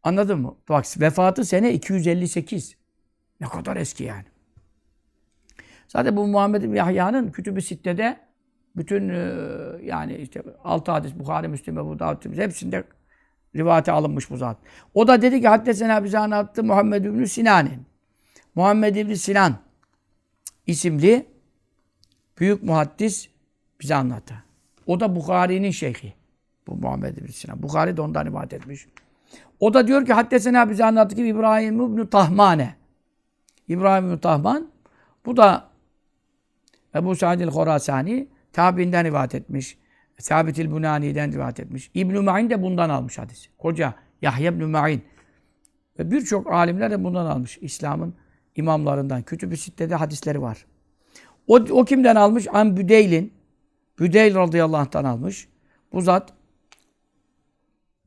[0.03, 0.57] Anladın mı?
[0.69, 2.77] Bak vefatı sene 258.
[3.41, 4.27] Ne kadar eski yani.
[5.89, 8.21] Zaten bu Muhammed Yahya'nın Kütüb-i Sitte'de
[8.77, 9.37] bütün e,
[9.83, 12.85] yani işte altı hadis Bukhari, Müslim, Ebu Davud, hepsinde
[13.57, 14.57] rivayete alınmış bu zat.
[14.95, 17.83] O da dedi ki Haddesena bize anlattı Muhammed bin Sinan'in.
[18.55, 19.55] Muhammed bin Sinan
[20.67, 21.27] isimli
[22.39, 23.29] büyük muhaddis
[23.81, 24.35] bize anlattı.
[24.87, 26.15] O da Bukhari'nin şeyhi.
[26.67, 27.63] Bu Muhammed bin Sinan.
[27.63, 28.87] Bukhari de ondan rivayet etmiş.
[29.61, 32.75] O da diyor ki Haddesena bize anlattı ki İbrahim ibn Tahmane.
[33.69, 34.71] İbrahim ibn Tahman
[35.27, 35.71] bu da
[36.95, 39.79] Ebu Sa'd el-Horasani tabiinden rivayet etmiş.
[40.21, 41.91] Sabit el-Bunani'den rivayet etmiş.
[41.95, 43.49] İbn-i Ma'in de bundan almış hadis.
[43.59, 45.03] Koca Yahya ibn Ma'in.
[45.99, 47.59] Ve birçok alimler de bundan almış.
[47.61, 48.15] İslam'ın
[48.57, 49.23] imamlarından.
[49.23, 50.67] Kütüb-i Sitte'de hadisleri var.
[51.47, 52.47] O, o kimden almış?
[52.53, 53.33] An Büdeyl'in.
[53.99, 55.49] Büdeyl radıyallahu anh'tan almış.
[55.93, 56.33] Bu zat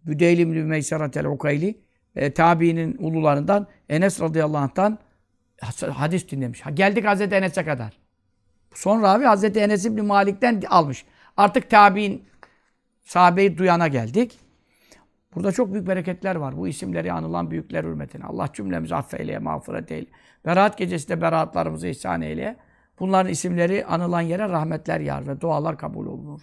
[0.06, 1.82] Büdeyl ibn-i Meyseratel Ukayli
[2.16, 5.00] e, tabiinin ulularından Enes radıyallahu anh'tan
[5.94, 6.64] hadis dinlemiş.
[6.74, 7.98] Geldik Hazreti Enes'e kadar.
[8.74, 11.06] Sonra abi Hazreti Enes ibn Malik'ten almış.
[11.38, 12.26] Artık tabi'in
[13.04, 14.40] sahabeyi duyana geldik.
[15.36, 16.58] Burada çok büyük bereketler var.
[16.58, 18.26] Bu isimleri anılan büyükler hürmetine.
[18.26, 20.08] Allah cümlemizi affeyleye, mağfiret eyle.
[20.46, 22.58] Berat gecesi de beratlarımızı ihsan eyle.
[23.00, 26.42] Bunların isimleri anılan yere rahmetler yağar ve dualar kabul olunur.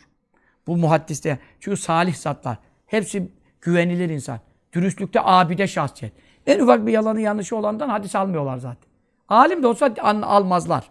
[0.66, 1.38] Bu muhaddiste.
[1.60, 2.58] Çünkü salih zatlar.
[2.86, 4.40] Hepsi güvenilir insan.
[4.72, 6.12] Dürüstlükte abide şahsiyet.
[6.46, 8.90] En ufak bir yalanı yanlışı olandan hadis almıyorlar zaten.
[9.28, 10.90] Alim de olsa almazlar.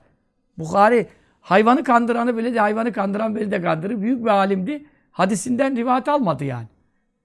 [0.58, 1.08] Bukhari
[1.50, 4.02] hayvanı kandıranı bile de hayvanı kandıran beni de kandırır.
[4.02, 4.86] Büyük bir alimdi.
[5.12, 6.68] Hadisinden rivayet almadı yani.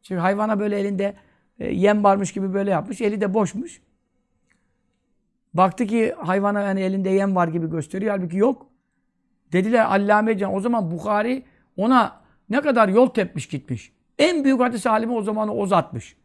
[0.02, 1.14] Çünkü hayvana böyle elinde
[1.58, 3.00] e, yem varmış gibi böyle yapmış.
[3.00, 3.82] Eli de boşmuş.
[5.54, 8.16] Baktı ki hayvana yani elinde yem var gibi gösteriyor.
[8.16, 8.66] Halbuki yok.
[9.52, 10.54] Dediler Allame Can.
[10.54, 11.42] O zaman Bukhari
[11.76, 13.92] ona ne kadar yol tepmiş gitmiş.
[14.18, 16.16] En büyük hadis alimi o zaman o zatmış.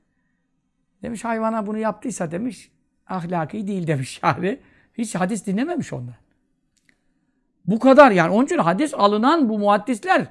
[1.01, 2.71] Demiş hayvana bunu yaptıysa demiş
[3.07, 4.59] ahlaki değil demiş yani.
[4.93, 6.28] Hiç hadis dinlememiş ondan.
[7.65, 8.31] Bu kadar yani.
[8.31, 10.27] Onun için hadis alınan bu muhaddisler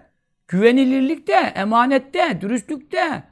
[0.48, 3.22] güvenilirlikte, emanette, dürüstlükte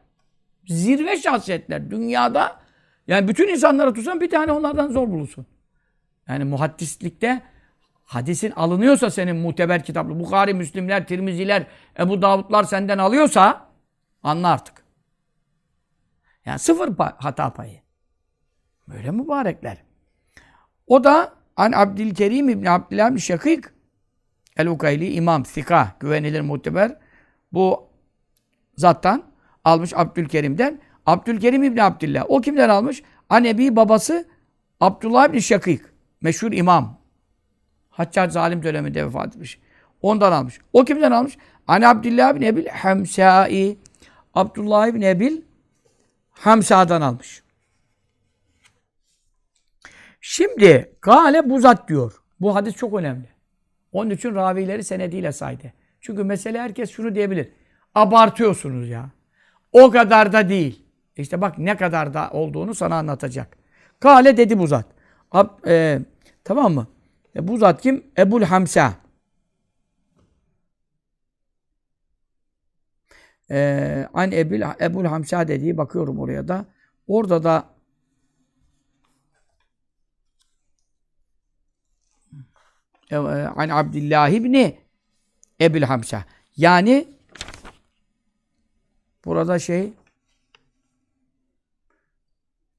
[0.66, 1.90] zirve şahsiyetler.
[1.90, 2.60] Dünyada
[3.06, 5.46] yani bütün insanlara tutsan bir tane onlardan zor bulursun.
[6.28, 7.42] Yani muhaddislikte
[8.04, 11.66] hadisin alınıyorsa senin muteber kitaplı, Bukhari, Müslimler, Tirmiziler,
[11.98, 13.66] Ebu Davudlar senden alıyorsa
[14.22, 14.84] anla artık.
[16.44, 17.80] Yani sıfır hata payı.
[18.88, 19.82] Böyle mübarekler.
[20.86, 23.64] O da An Abdülkerim İbni Abdillah bin Şakik
[24.56, 26.96] El-Ukayli imam, sika, güvenilir muteber
[27.52, 27.88] bu
[28.76, 29.22] zattan
[29.64, 30.80] almış Abdülkerim'den.
[31.06, 32.24] Abdülkerim İbni Abdillah.
[32.28, 33.02] O kimden almış?
[33.28, 34.28] Anebi babası
[34.80, 35.82] Abdullah bin Şakik.
[36.20, 37.00] Meşhur imam.
[37.90, 39.58] Haccac zalim döneminde vefat etmiş.
[40.02, 40.58] Ondan almış.
[40.72, 41.38] O kimden almış?
[41.66, 43.78] Ane Abdullah bin Ebil Hamsai.
[44.34, 45.42] Abdullah bin Ebil
[46.30, 47.42] Hamsa'dan almış.
[50.20, 52.22] Şimdi Gale bu zat diyor.
[52.40, 53.35] Bu hadis çok önemli.
[53.92, 55.72] Onun için ravileri senediyle saydı.
[56.00, 57.48] Çünkü mesele herkes şunu diyebilir.
[57.94, 59.10] Abartıyorsunuz ya.
[59.72, 60.82] O kadar da değil.
[61.16, 63.56] İşte bak ne kadar da olduğunu sana anlatacak.
[64.00, 64.86] Kale dedi bu zat.
[65.32, 65.98] Ab, e,
[66.44, 66.86] tamam mı?
[67.36, 68.04] E, bu zat kim?
[68.18, 68.94] Ebul Hamsa.
[73.50, 76.64] E, an Ebul, Ebul Hamsa dediği bakıyorum oraya da.
[77.06, 77.64] Orada da
[83.56, 84.78] an Abdullah ibni
[85.60, 86.24] Ebul Hamsa.
[86.56, 87.08] Yani
[89.24, 89.92] burada şey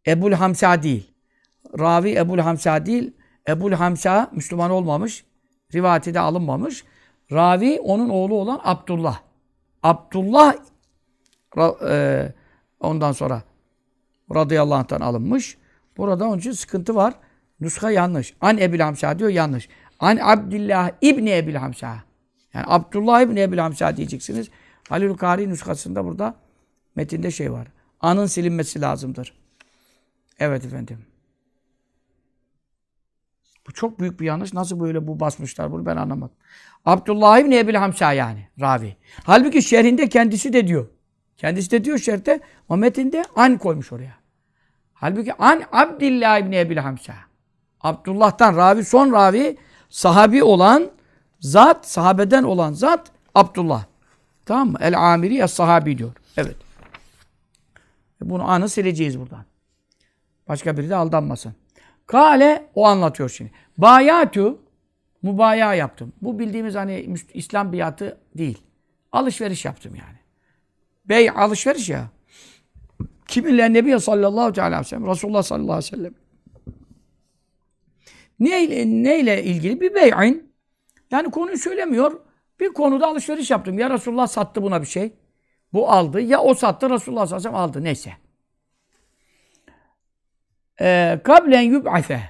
[0.08, 1.12] Ebul Hamsa değil.
[1.80, 3.14] Ravi Ebul Hamsa değil.
[3.48, 5.26] Ebul Hamsa Müslüman olmamış.
[5.74, 6.84] Rivayeti de alınmamış.
[7.32, 9.20] Ravi onun oğlu olan Abdullah.
[9.84, 10.56] Abdullah
[11.90, 12.34] e,
[12.80, 13.42] ondan sonra
[14.36, 15.58] radıyallahu anh'tan alınmış.
[15.98, 17.14] Burada onun için sıkıntı var.
[17.60, 18.34] Nuska yanlış.
[18.42, 19.70] An Ebil Hamsa diyor yanlış.
[20.00, 22.04] An Abdullah İbni Ebil Hamsa.
[22.54, 24.50] Yani Abdullah İbni Ebil Hamsa diyeceksiniz.
[24.90, 26.36] Halil Kari nuskasında burada
[26.96, 27.68] metinde şey var.
[28.02, 29.34] Anın silinmesi lazımdır.
[30.40, 31.06] Evet efendim.
[33.68, 34.54] Bu çok büyük bir yanlış.
[34.54, 36.36] Nasıl böyle bu basmışlar bunu ben anlamadım.
[36.86, 38.98] Abdullah İbni Ebil Hamsa yani ravi.
[39.24, 40.88] Halbuki şerhinde kendisi de diyor.
[41.38, 44.14] Kendisi de diyor şerhte o metinde an koymuş oraya.
[44.94, 47.14] Halbuki an Abdullah İbni Ebil Hamsa.
[47.82, 49.58] Abdullah'tan ravi son ravi
[49.90, 50.92] sahabi olan
[51.40, 53.86] zat, sahabeden olan zat Abdullah.
[54.46, 54.78] Tamam mı?
[54.82, 56.12] El amiri ya sahabi diyor.
[56.38, 56.56] Evet.
[58.22, 59.46] Bunu anı sileceğiz buradan.
[60.48, 61.56] Başka biri de aldanmasın.
[62.06, 63.52] Kale o anlatıyor şimdi.
[63.78, 64.60] Bayatu
[65.22, 66.14] mubaya yaptım.
[66.22, 68.62] Bu bildiğimiz hani İslam biatı değil.
[69.12, 70.18] Alışveriş yaptım yani.
[71.06, 72.08] Bey alışveriş ya.
[73.28, 76.14] Kiminle Nebi sallallahu aleyhi ve sellem, Resulullah sallallahu aleyhi ve sellem.
[78.40, 79.82] Neyle, neyle ilgili?
[79.82, 80.54] Bir bey'in.
[81.12, 82.20] Yani konuyu söylemiyor.
[82.60, 83.80] Bir konuda alışveriş yaptım.
[83.80, 85.14] Ya Resulullah sattı buna bir şey.
[85.74, 86.22] Bu aldı.
[86.22, 87.84] Ya o sattı Resulullah sallallahu aleyhi aldı.
[87.84, 88.14] Neyse.
[90.82, 92.22] Ee, kablen yub'afe.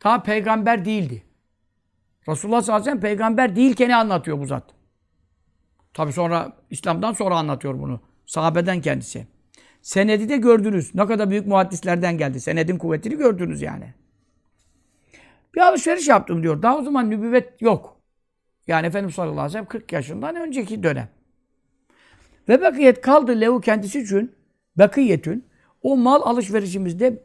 [0.00, 1.22] Ta peygamber değildi.
[2.28, 4.64] Resulullah sallallahu aleyhi ve sellem peygamber değilken anlatıyor bu zat.
[5.94, 8.00] Tabi sonra İslam'dan sonra anlatıyor bunu.
[8.26, 9.26] Sahabeden kendisi.
[9.82, 10.94] Senedi de gördünüz.
[10.94, 12.40] Ne kadar büyük muhaddislerden geldi.
[12.40, 13.94] Senedin kuvvetini gördünüz yani.
[15.54, 16.62] Bir alışveriş yaptım diyor.
[16.62, 18.00] Daha o zaman nübüvvet yok.
[18.66, 21.08] Yani Efendimiz sallallahu aleyhi ve sellem 40 yaşından önceki dönem.
[22.48, 24.34] Ve bakiyet kaldı lehu kendisi için
[24.76, 25.48] bakiyetün
[25.82, 27.22] o mal alışverişimizde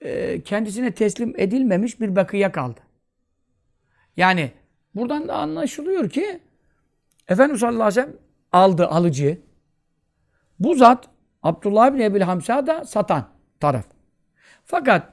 [0.00, 2.80] e, kendisine teslim edilmemiş bir bakiye kaldı.
[4.16, 4.52] Yani
[4.94, 6.40] buradan da anlaşılıyor ki
[7.28, 8.18] Efendimiz sallallahu aleyhi ve sellem
[8.52, 9.40] aldı alıcı.
[10.58, 11.08] Bu zat
[11.42, 13.28] Abdullah bin Ebil Hamsa da satan
[13.60, 13.86] taraf.
[14.64, 15.12] Fakat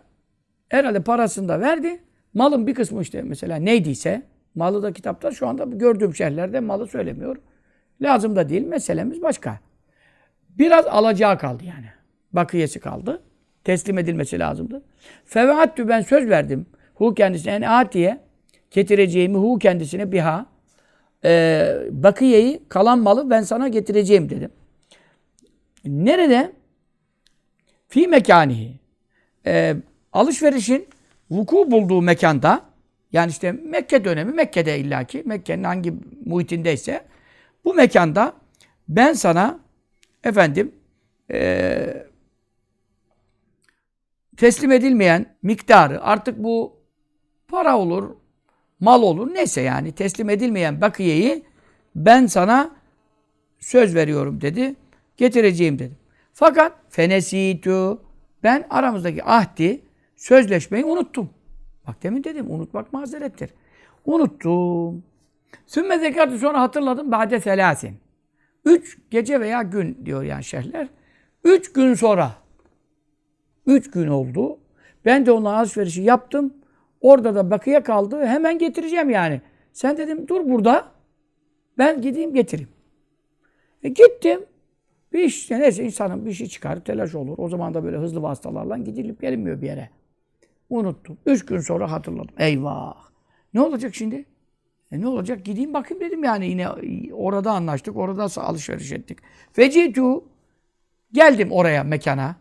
[0.69, 2.03] herhalde parasını da verdi.
[2.33, 4.21] Malın bir kısmı işte mesela neydiyse
[4.55, 7.37] malı da kitapta şu anda gördüğüm şehirlerde malı söylemiyor.
[8.01, 8.65] Lazım da değil.
[8.65, 9.59] Meselemiz başka.
[10.49, 11.85] Biraz alacağı kaldı yani.
[12.33, 13.21] Bakiyesi kaldı.
[13.63, 14.83] Teslim edilmesi lazımdı.
[15.25, 16.65] Fevahattü ben söz verdim.
[16.95, 18.21] Hu kendisine en atiye
[18.71, 20.45] getireceğimi hu kendisine biha
[21.25, 24.51] e, bakiyeyi kalan malı ben sana getireceğim dedim.
[25.85, 26.51] Nerede?
[27.87, 28.79] Fi mekanihi.
[29.45, 29.75] E,
[30.13, 30.87] alışverişin
[31.31, 32.69] vuku bulduğu mekanda
[33.11, 35.93] yani işte Mekke dönemi Mekke'de illaki Mekke'nin hangi
[36.25, 37.05] muhitindeyse
[37.65, 38.33] bu mekanda
[38.87, 39.59] ben sana
[40.23, 40.71] efendim
[41.31, 42.07] e,
[44.37, 46.79] teslim edilmeyen miktarı artık bu
[47.47, 48.15] para olur,
[48.79, 51.43] mal olur neyse yani teslim edilmeyen bakiyeyi
[51.95, 52.75] ben sana
[53.59, 54.75] söz veriyorum dedi.
[55.17, 55.97] Getireceğim dedi.
[56.33, 58.03] Fakat fenesitu
[58.43, 59.81] ben aramızdaki ahdi
[60.19, 61.29] sözleşmeyi unuttum.
[61.87, 63.49] Bak demin dedim unutmak mazerettir.
[64.05, 65.03] Unuttum.
[65.65, 67.11] Sümme zekatı sonra hatırladım.
[67.11, 67.95] Bade selasin.
[68.65, 70.87] Üç gece veya gün diyor yani şehirler.
[71.43, 72.31] Üç gün sonra.
[73.65, 74.59] Üç gün oldu.
[75.05, 76.53] Ben de onunla alışverişi yaptım.
[77.01, 78.25] Orada da bakıya kaldı.
[78.25, 79.41] Hemen getireceğim yani.
[79.73, 80.91] Sen dedim dur burada.
[81.77, 82.69] Ben gideyim getireyim.
[83.83, 84.45] E gittim.
[85.13, 87.35] Bir iş, neyse insanın bir şey çıkar, telaş olur.
[87.37, 89.89] O zaman da böyle hızlı vasıtalarla gidilip gelinmiyor bir yere.
[90.69, 91.17] Unuttum.
[91.25, 92.35] Üç gün sonra hatırladım.
[92.37, 92.95] Eyvah!
[93.53, 94.25] Ne olacak şimdi?
[94.91, 95.45] E ne olacak?
[95.45, 96.69] Gideyim bakayım dedim yani yine
[97.13, 99.19] orada anlaştık, orada alışveriş ettik.
[99.53, 100.23] Fecitu
[101.11, 102.35] geldim oraya mekana.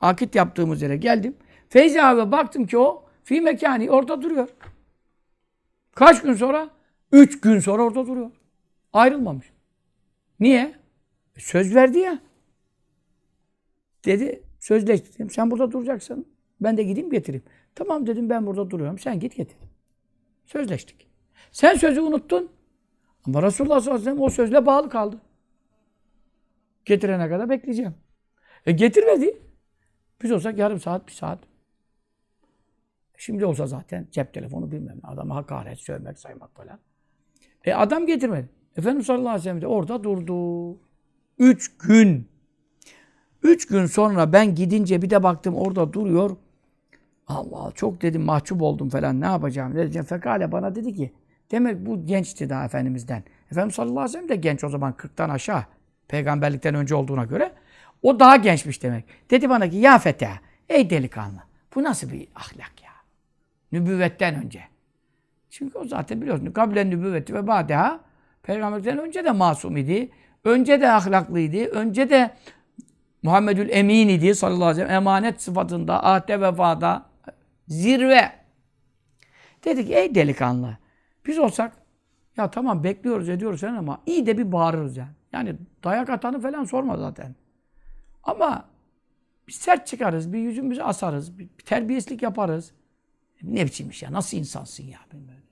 [0.00, 1.36] Akit yaptığımız yere geldim.
[1.68, 4.48] Feyzi abi baktım ki o fi mekani orada duruyor.
[5.94, 6.70] Kaç gün sonra?
[7.12, 8.30] Üç gün sonra orada duruyor.
[8.92, 9.52] Ayrılmamış.
[10.40, 10.74] Niye?
[11.36, 12.18] E söz verdi ya.
[14.04, 15.14] Dedi, sözleştik.
[15.14, 16.26] Dedim, sen burada duracaksın.
[16.60, 17.44] Ben de gideyim getireyim.
[17.74, 18.98] Tamam dedim ben burada duruyorum.
[18.98, 19.56] Sen git getir.
[20.46, 21.06] Sözleştik.
[21.52, 22.50] Sen sözü unuttun.
[23.26, 25.20] Ama Resulullah sallallahu aleyhi ve sellem o sözle bağlı kaldı.
[26.84, 27.94] Getirene kadar bekleyeceğim.
[28.66, 29.42] E getirmedi.
[30.22, 31.38] Biz olsak yarım saat, bir saat.
[33.16, 35.00] Şimdi olsa zaten cep telefonu bilmem.
[35.02, 36.78] Adama hakaret, sövmek, saymak falan.
[37.64, 38.48] E adam getirmedi.
[38.76, 40.78] Efendimiz sallallahu aleyhi ve sellem de orada durdu.
[41.38, 42.28] Üç gün.
[43.42, 46.36] Üç gün sonra ben gidince bir de baktım orada duruyor.
[47.28, 50.04] Allah çok dedim mahcup oldum falan ne yapacağım dedim.
[50.04, 51.12] Fekale bana dedi ki
[51.50, 53.22] demek bu gençti daha Efendimiz'den.
[53.50, 55.64] Efendimiz sallallahu aleyhi ve sellem de genç o zaman 40'tan aşağı.
[56.08, 57.52] Peygamberlikten önce olduğuna göre.
[58.02, 59.04] O daha gençmiş demek.
[59.30, 60.30] Dedi bana ki ya Fetha
[60.68, 61.40] ey delikanlı
[61.74, 62.90] bu nasıl bir ahlak ya?
[63.72, 64.60] Nübüvvetten önce.
[65.50, 68.00] Çünkü o zaten biliyorsun kablen nübüvveti ve badeha
[68.42, 70.10] peygamberlikten önce de masum idi.
[70.44, 71.64] Önce de ahlaklıydı.
[71.64, 72.30] Önce de
[73.22, 74.96] Muhammedül Emin idi sallallahu aleyhi ve sellem.
[74.96, 77.07] Emanet sıfatında, ahde vefada
[77.68, 78.32] zirve.
[79.64, 80.78] Dedi ki ey delikanlı
[81.26, 81.76] biz olsak
[82.36, 85.12] ya tamam bekliyoruz ediyoruz falan ama iyi de bir bağırırız yani.
[85.32, 87.34] Yani dayak atanı falan sorma zaten.
[88.22, 88.68] Ama
[89.48, 92.72] bir sert çıkarız, bir yüzümüzü asarız, bir terbiyesizlik yaparız.
[93.42, 94.12] Ne biçim ya?
[94.12, 94.98] Nasıl insansın ya?
[95.12, 95.44] Bilmiyorum.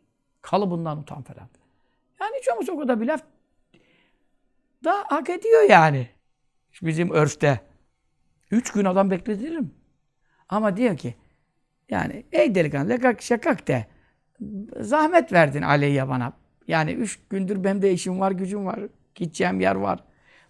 [0.43, 1.49] Kalıbından utan falan.
[2.21, 3.23] Yani hiç olmazsa o kadar bir laf
[4.85, 6.09] da hak ediyor yani.
[6.83, 7.61] Bizim örfte.
[8.51, 9.75] Üç gün adam bekletirim.
[10.49, 11.14] Ama diyor ki
[11.91, 13.87] yani ey delikanlı lekak şakak de
[14.80, 16.32] zahmet verdin aleyye bana.
[16.68, 18.80] Yani üç gündür benim de işim var, gücüm var.
[19.14, 20.05] Gideceğim yer var.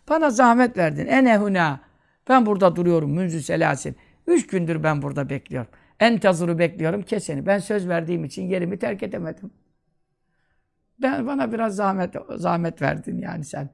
[0.08, 1.06] Bana zahmet verdin.
[1.06, 1.80] Ene huna.
[2.28, 3.10] Ben burada duruyorum.
[3.10, 3.96] Münzü selasin.
[4.26, 5.70] Üç gündür ben burada bekliyorum.
[6.00, 7.46] Entazuru bekliyorum keseni.
[7.46, 9.50] Ben söz verdiğim için yerimi terk edemedim.
[11.02, 13.70] Ben bana biraz zahmet zahmet verdin yani sen.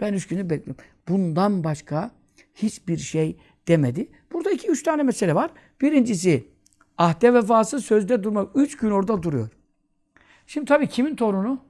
[0.00, 0.84] Ben üç günü bekliyorum.
[1.08, 2.10] Bundan başka
[2.54, 3.38] hiçbir şey
[3.68, 4.08] demedi.
[4.32, 5.50] Burada iki üç tane mesele var.
[5.80, 6.53] Birincisi
[6.98, 8.56] ahde vefası sözde durmak.
[8.56, 9.48] Üç gün orada duruyor.
[10.46, 11.64] Şimdi tabii kimin torunu?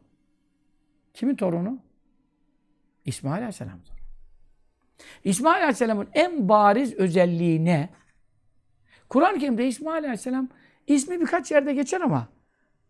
[1.14, 1.79] Kimin torunu?
[3.05, 3.81] İsmail Aleyhisselam.
[5.25, 7.89] İsmail Aleyhisselam'ın en bariz özelliği ne?
[9.09, 10.49] Kur'an-ı Kerim'de İsmail Aleyhisselam
[10.87, 12.29] ismi birkaç yerde geçer ama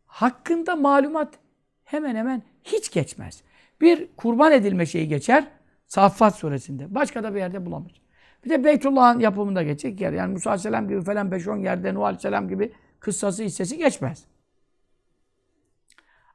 [0.07, 1.39] hakkında malumat
[1.85, 3.43] hemen hemen hiç geçmez.
[3.81, 5.49] Bir kurban edilme şeyi geçer
[5.87, 6.95] Saffat suresinde.
[6.95, 8.04] Başka da bir yerde bulamayız.
[8.45, 10.13] Bir de Beytullah'ın yapımında geçecek yer.
[10.13, 14.25] Yani Musa Aleyhisselam gibi falan 5-10 yerde Nuh Aleyhisselam gibi kıssası hissesi geçmez.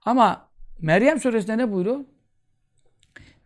[0.05, 0.49] Ama
[0.81, 1.99] Meryem suresinde ne buyuruyor?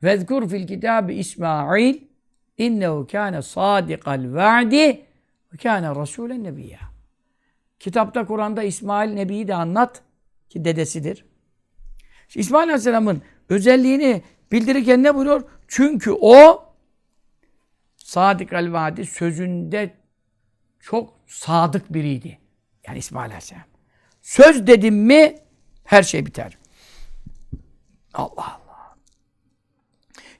[0.03, 2.01] Vezkur fil kitabi İsmail
[2.57, 5.05] innehu kâne sâdikal va'di
[5.53, 6.80] ve kâne rasûlen nebiyya.
[7.80, 10.01] Kitapta Kur'an'da İsmail Nebi'yi de anlat
[10.49, 11.26] ki dedesidir.
[12.36, 15.43] İsmail Aleyhisselam'ın özelliğini bildirirken ne buyuruyor?
[15.68, 16.64] Çünkü o
[18.14, 19.93] sadık al vadi sözünde
[20.80, 22.39] çok sadık biriydi.
[22.88, 23.64] Yani İsmail Aleyhisselam.
[24.22, 25.36] Söz dedim mi
[25.84, 26.57] her şey biter.
[28.14, 28.95] Allah Allah.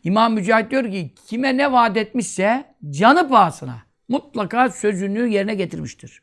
[0.04, 6.22] İmam Mücahit diyor ki kime ne vaat etmişse canı pahasına mutlaka sözünü yerine getirmiştir.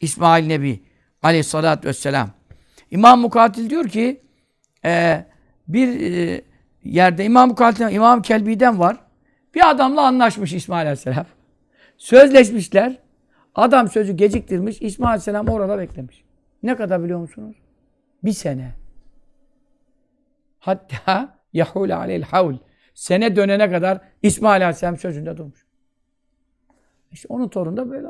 [0.00, 0.82] İsmail Nebi
[1.22, 2.30] aleyhissalatü vesselam.
[2.90, 4.22] İmam Mukatil diyor ki
[4.84, 5.24] e,
[5.68, 6.44] bir e,
[6.84, 9.01] yerde İmam Mukatil, İmam Kelbi'den var.
[9.54, 11.26] Bir adamla anlaşmış İsmail Aleyhisselam.
[11.96, 12.98] Sözleşmişler.
[13.54, 14.82] Adam sözü geciktirmiş.
[14.82, 16.24] İsmail Aleyhisselam orada beklemiş.
[16.62, 17.56] Ne kadar biliyor musunuz?
[18.24, 18.74] Bir sene.
[20.58, 22.54] Hatta yahul aleyl havl.
[22.94, 25.66] Sene dönene kadar İsmail Aleyhisselam sözünde durmuş.
[27.12, 28.08] İşte onun torunu da böyle.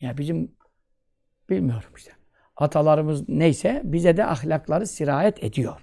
[0.00, 0.52] Ya bizim
[1.50, 2.12] bilmiyorum işte.
[2.56, 5.80] Atalarımız neyse bize de ahlakları sirayet ediyor.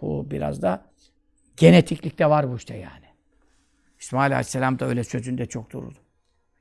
[0.00, 0.84] Bu biraz da
[1.60, 3.06] genetiklikte var bu işte yani.
[3.98, 5.98] İsmail Aleyhisselam da öyle sözünde çok dururdu.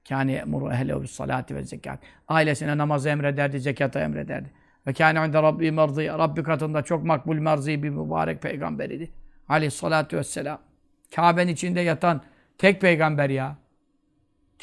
[0.09, 1.99] Kâne emuru ehlehu salati ve zekat.
[2.27, 4.51] Ailesine namazı emrederdi, zekatı emrederdi.
[4.87, 6.07] Ve kâne inde rabbi merzi.
[6.07, 9.11] Rabbi katında çok makbul merzi bir mübarek peygamberiydi.
[9.49, 10.59] Aleyhissalatu vesselam.
[11.15, 12.21] Kabe'nin içinde yatan
[12.57, 13.57] tek peygamber ya.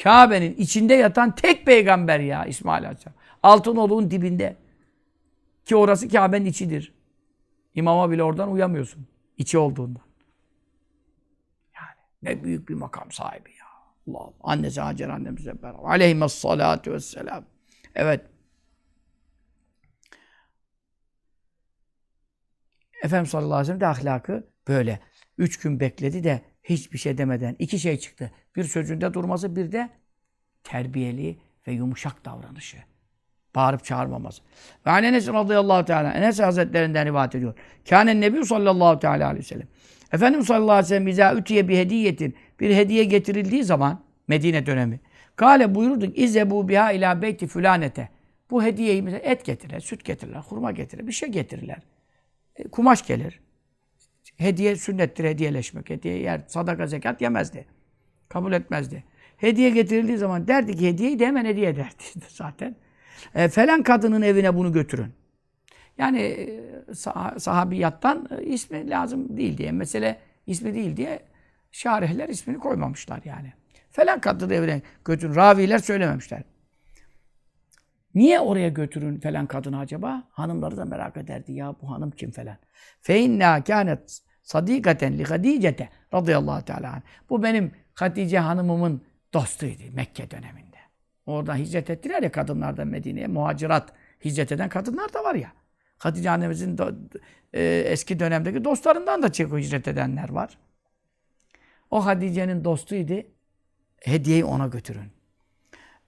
[0.03, 3.15] Kabe'nin içinde yatan tek peygamber ya İsmail Aleyhisselam.
[3.43, 4.55] Altınoluğun dibinde.
[5.65, 6.93] Ki orası Kabe'nin içidir.
[7.75, 9.07] İmama bile oradan uyamıyorsun.
[9.37, 10.06] İçi olduğundan.
[12.27, 13.67] Ne büyük bir makam sahibi ya.
[14.07, 15.79] Allah Annesi Hacer annemize beraber.
[15.83, 17.45] Aleyhimes salatu vesselam.
[17.95, 18.21] Evet.
[23.03, 24.99] Efendimiz sallallahu aleyhi ve sellem de ahlakı böyle.
[25.37, 28.31] Üç gün bekledi de hiçbir şey demeden iki şey çıktı.
[28.55, 29.89] Bir sözünde durması, bir de
[30.63, 32.77] terbiyeli ve yumuşak davranışı.
[33.55, 34.41] Bağırıp çağırmaması.
[34.85, 37.53] Ve Enes radıyallahu teala Enes Hazretlerinden rivayet ediyor.
[37.89, 39.67] Kânen Nebi sallallahu teala aleyhi ve sellem.
[40.13, 44.99] Efendimiz sallallahu aleyhi ve sellem bize ütüye bir hediyetin bir hediye getirildiği zaman Medine dönemi.
[45.35, 48.09] Kale buyurduk izzebu biha ila beyti fülanete.
[48.49, 51.77] Bu hediyeyi et getirirler, süt getirirler, hurma getirirler, bir şey getirirler.
[52.55, 53.39] E, kumaş gelir.
[54.37, 55.89] Hediye sünnettir hediyeleşmek.
[55.89, 57.65] Hediye yer, sadaka zekat yemezdi.
[58.29, 59.03] Kabul etmezdi.
[59.37, 62.75] Hediye getirildiği zaman derdi ki hediyeyi de hemen hediye ederdi zaten.
[63.35, 65.13] E, falan kadının evine bunu götürün.
[65.97, 69.71] Yani e, sah sahabiyattan e, ismi lazım değil diye.
[69.71, 71.19] Mesele ismi değil diye
[71.71, 73.53] şarihler ismini koymamışlar yani.
[73.89, 75.35] Falan kadının evine götürün.
[75.35, 76.43] Raviler söylememişler.
[78.15, 80.23] Niye oraya götürün falan kadını acaba?
[80.29, 81.53] Hanımları da merak ederdi.
[81.53, 82.57] Ya bu hanım kim falan.
[83.01, 89.01] Fe inna kânet sadikaten li Hadicete radıyallahu teala Bu benim Hatice hanımımın
[89.33, 90.77] dostuydu Mekke döneminde.
[91.25, 93.27] Orada hicret ettiler ya kadınlar Medine'ye.
[93.27, 93.93] Muhacirat
[94.25, 95.51] hicret eden kadınlar da var ya.
[95.97, 96.91] Hatice annemizin do,
[97.53, 100.57] e, eski dönemdeki dostlarından da çok hicret edenler var.
[101.91, 103.13] O Hatice'nin dostuydu.
[104.01, 105.11] Hediyeyi ona götürün.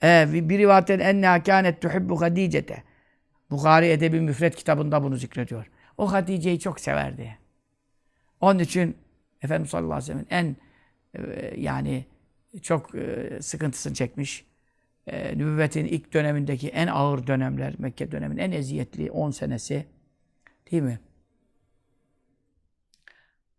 [0.04, 2.84] E, bir rivayetten enne kânet tuhibbu Hadicete.
[3.52, 5.66] Bukhari Edebi Müfret kitabında bunu zikrediyor.
[5.98, 7.38] O Hatice'yi çok severdi.
[8.42, 8.98] Onun için
[9.42, 10.56] Efendimiz sallallahu aleyhi ve sellem'in en
[11.14, 12.06] e, yani
[12.62, 14.49] çok e, sıkıntısını çekmiş.
[15.08, 19.88] E, nübüvvetin ilk dönemindeki en ağır dönemler, Mekke döneminin en eziyetli 10 senesi
[20.72, 21.00] değil mi?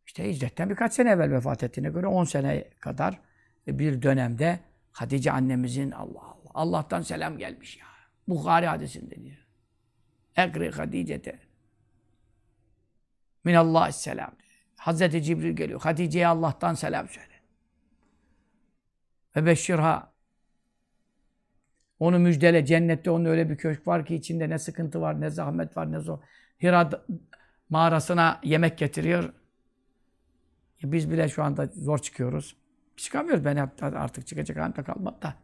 [0.07, 3.20] İşte hicretten birkaç sene evvel vefat ettiğine göre 10 sene kadar
[3.66, 4.61] bir dönemde
[4.93, 7.86] Hatice annemizin Allah Allah Allah'tan selam gelmiş ya.
[8.28, 9.47] Bukhari hadisinde diyor.
[10.36, 11.38] Ekri Hatice'te.
[13.45, 14.32] Minallah selam.
[14.76, 15.80] Hazreti Cibril geliyor.
[15.80, 17.41] Hatice'ye Allah'tan selam söyle.
[19.36, 20.12] Ve beşşirha.
[22.01, 22.66] Onu müjdele.
[22.66, 26.01] Cennette onun öyle bir köşk var ki içinde ne sıkıntı var, ne zahmet var, ne
[26.01, 26.18] zor.
[26.62, 26.90] Hira
[27.70, 29.32] mağarasına yemek getiriyor.
[30.82, 32.57] Biz bile şu anda zor çıkıyoruz.
[32.96, 33.44] Çıkamıyoruz.
[33.44, 35.34] Ben artık çıkacak halimde kalmadı da.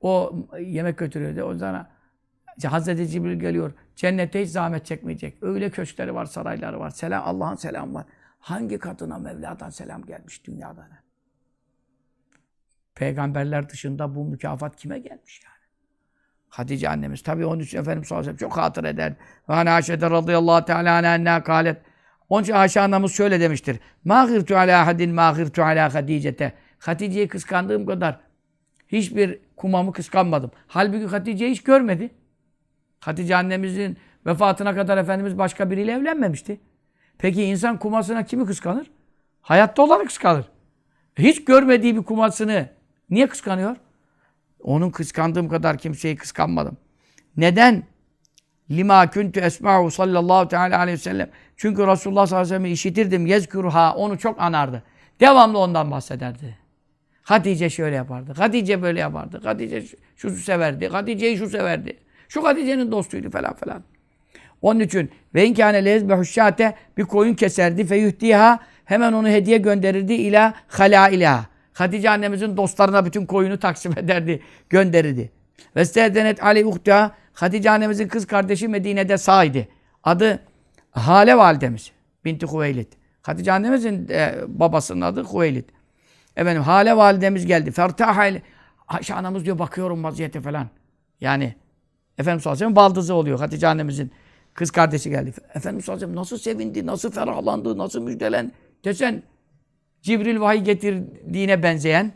[0.00, 1.42] O yemek götürüyordu.
[1.42, 1.88] O zaman
[2.64, 3.72] Hazreti Cibril geliyor.
[3.96, 5.42] Cennette hiç zahmet çekmeyecek.
[5.42, 6.90] Öyle köşkleri var, sarayları var.
[6.90, 8.06] Selam, Allah'ın selamı var.
[8.38, 10.88] Hangi kadına Mevla'dan selam gelmiş dünyada?
[12.98, 15.54] Peygamberler dışında bu mükafat kime gelmiş yani?
[16.48, 17.22] Hatice annemiz.
[17.22, 19.12] Tabii onun için Efendimiz sallallahu aleyhi ve sellem çok hatır eder.
[19.48, 21.76] Ve hani Ayşe'de radıyallahu teala anha kalet.
[22.28, 23.80] Onun için Ayşe annemiz şöyle demiştir.
[24.04, 26.52] Ma gırtu ala hadin ma gırtu ala Hatice'te.
[26.78, 28.20] Hatice'yi kıskandığım kadar
[28.88, 30.50] hiçbir kumamı kıskanmadım.
[30.66, 32.10] Halbuki Hatice'yi hiç görmedi.
[33.00, 33.96] Hatice annemizin
[34.26, 36.60] vefatına kadar Efendimiz başka biriyle evlenmemişti.
[37.18, 38.90] Peki insan kumasına kimi kıskanır?
[39.40, 40.44] Hayatta olanı kıskanır.
[41.18, 42.77] Hiç görmediği bir kumasını
[43.10, 43.76] niye kıskanıyor?
[44.60, 46.76] Onun kıskandığım kadar kimseyi kıskanmadım.
[47.36, 47.82] Neden?
[48.70, 51.30] Lima kuntu esma'u sallallahu teala aleyhi ve sellem.
[51.56, 53.26] Çünkü Resulullah sallallahu aleyhi ve sellem'i işitirdim.
[53.26, 53.94] Yezkuruha.
[53.94, 54.82] Onu çok anardı.
[55.20, 56.58] Devamlı ondan bahsederdi.
[57.22, 58.32] Hatice şöyle yapardı.
[58.36, 59.40] Hatice böyle yapardı.
[59.44, 59.84] Hatice
[60.16, 60.88] şu severdi.
[60.88, 61.96] Hatice'yi şu severdi.
[62.28, 63.82] Şu Hatice'nin dostuydu falan falan.
[64.62, 70.54] Onun için ve inkâne lezbehu şâte bir koyun keserdi feyuhtiha hemen onu hediye gönderirdi ila
[70.68, 71.44] halâilâ.
[71.78, 75.30] Hatice annemizin dostlarına bütün koyunu taksim ederdi, gönderirdi.
[75.76, 79.68] Ve ali uhtiha Hatice annemizin kız kardeşi Medine'de sağydı.
[80.04, 80.40] Adı
[80.90, 81.92] Hale validemiz.
[82.24, 82.92] Binti Hüveylid.
[83.22, 85.64] Hatice annemizin e, babasının adı Hüveylid.
[86.36, 87.70] Efendim Hale validemiz geldi.
[87.70, 88.40] Fertahayl
[88.88, 90.68] Ayşe anamız diyor bakıyorum vaziyete falan.
[91.20, 91.54] Yani
[92.18, 93.38] Efendimiz sallallahu baldızı oluyor.
[93.38, 94.12] Hatice annemizin
[94.54, 95.32] kız kardeşi geldi.
[95.54, 98.52] Efendimiz sallallahu nasıl sevindi, nasıl ferahlandı, nasıl müjdelen.
[98.84, 99.22] Desen
[100.02, 102.12] Cibril vahiy getirdiğine benzeyen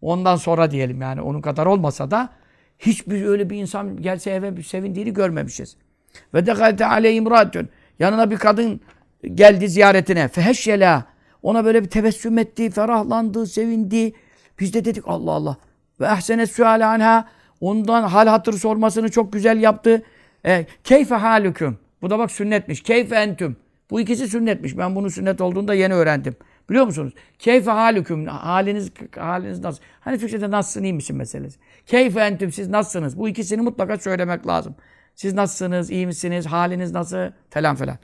[0.00, 2.28] ondan sonra diyelim yani onun kadar olmasa da
[2.78, 5.76] hiçbir öyle bir insan gelse eve bir sevindiğini görmemişiz.
[6.34, 7.68] Ve dehalte aleyh imratun.
[7.98, 8.80] Yanına bir kadın
[9.34, 10.28] geldi ziyaretine.
[10.28, 11.04] Feheşşela.
[11.42, 14.12] Ona böyle bir tebessüm etti, ferahlandı, sevindi.
[14.60, 15.56] Biz de dedik Allah Allah.
[16.00, 17.28] Ve ehsenet suale anha.
[17.60, 20.02] Ondan hal hatır sormasını çok güzel yaptı.
[20.46, 21.78] E, keyfe halüküm.
[22.02, 22.82] Bu da bak sünnetmiş.
[22.82, 23.56] Keyfe entüm.
[23.90, 24.78] Bu ikisi sünnetmiş.
[24.78, 26.36] Ben bunun sünnet olduğunu da yeni öğrendim.
[26.70, 27.14] Biliyor musunuz?
[27.38, 28.26] Keyfe halüküm.
[28.26, 29.82] Haliniz, haliniz nasıl?
[30.00, 31.58] Hani Türkçe'de nasılsın, iyi misin meselesi.
[31.86, 32.52] Keyfe entüm.
[32.52, 33.18] Siz nasılsınız?
[33.18, 34.74] Bu ikisini mutlaka söylemek lazım.
[35.14, 37.16] Siz nasılsınız, iyi misiniz, haliniz nasıl?
[37.50, 37.96] Falan falan.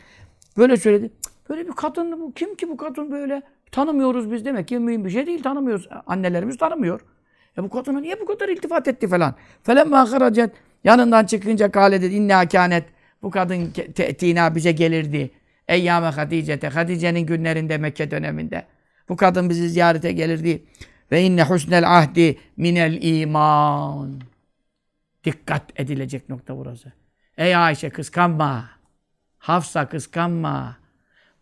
[0.56, 1.10] Böyle söyledi.
[1.48, 2.32] Böyle bir kadın bu.
[2.32, 3.42] Kim ki bu kadın böyle?
[3.72, 5.42] Tanımıyoruz biz demek ki mühim bir şey değil.
[5.42, 5.88] Tanımıyoruz.
[6.06, 7.00] Annelerimiz tanımıyor.
[7.56, 9.34] Ya bu kadına niye bu kadar iltifat etti falan.
[9.62, 10.50] Felemma haracet.
[10.84, 12.14] Yanından çıkınca kâle dedi.
[12.14, 12.84] İnne kânet.
[13.22, 15.30] Bu kadın te'tina bize gelirdi.
[15.68, 16.68] Eyyâme Hatice'te.
[16.68, 18.66] Hatice'nin günlerinde Mekke döneminde.
[19.08, 20.64] Bu kadın bizi ziyarete gelirdi.
[21.12, 24.20] Ve inne husnel ahdi minel iman.
[25.24, 26.92] Dikkat edilecek nokta burası.
[27.36, 28.70] Ey Ayşe kıskanma.
[29.38, 30.76] Hafsa kıskanma.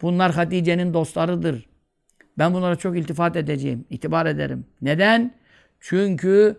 [0.03, 1.67] Bunlar Hatice'nin dostlarıdır.
[2.39, 3.85] Ben bunlara çok iltifat edeceğim.
[3.91, 4.67] itibar ederim.
[4.83, 5.35] Neden?
[5.81, 6.57] Çünkü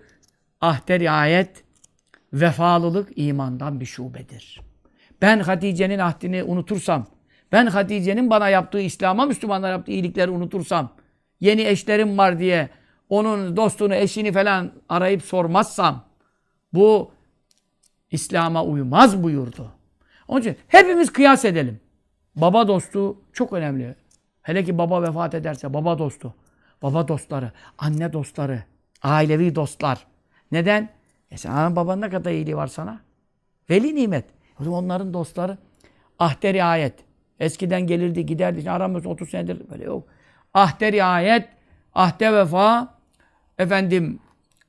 [0.61, 1.63] ahde riayet
[2.33, 4.61] vefalılık imandan bir şubedir.
[5.21, 7.07] Ben Hatice'nin ahdini unutursam,
[7.51, 10.89] ben Hatice'nin bana yaptığı İslam'a Müslümanlar yaptığı iyilikleri unutursam,
[11.39, 12.69] yeni eşlerim var diye
[13.09, 16.03] onun dostunu, eşini falan arayıp sormazsam,
[16.73, 17.11] bu
[18.11, 19.71] İslam'a uymaz buyurdu.
[20.27, 21.79] Onun için hepimiz kıyas edelim.
[22.35, 23.95] Baba dostu çok önemli.
[24.41, 26.33] Hele ki baba vefat ederse baba dostu,
[26.81, 28.63] baba dostları, anne dostları,
[29.03, 30.07] ailevi dostlar.
[30.51, 30.89] Neden?
[31.31, 33.01] E sen anan babanın ne kadar iyiliği var sana?
[33.69, 34.25] Veli nimet.
[34.67, 35.57] Onların dostları
[36.19, 37.04] ahde riayet.
[37.39, 38.57] Eskiden gelirdi giderdi.
[38.59, 40.07] Şimdi aramız 30 senedir böyle yok.
[40.53, 41.49] Ahde riayet,
[41.93, 42.95] ahde vefa,
[43.57, 44.19] efendim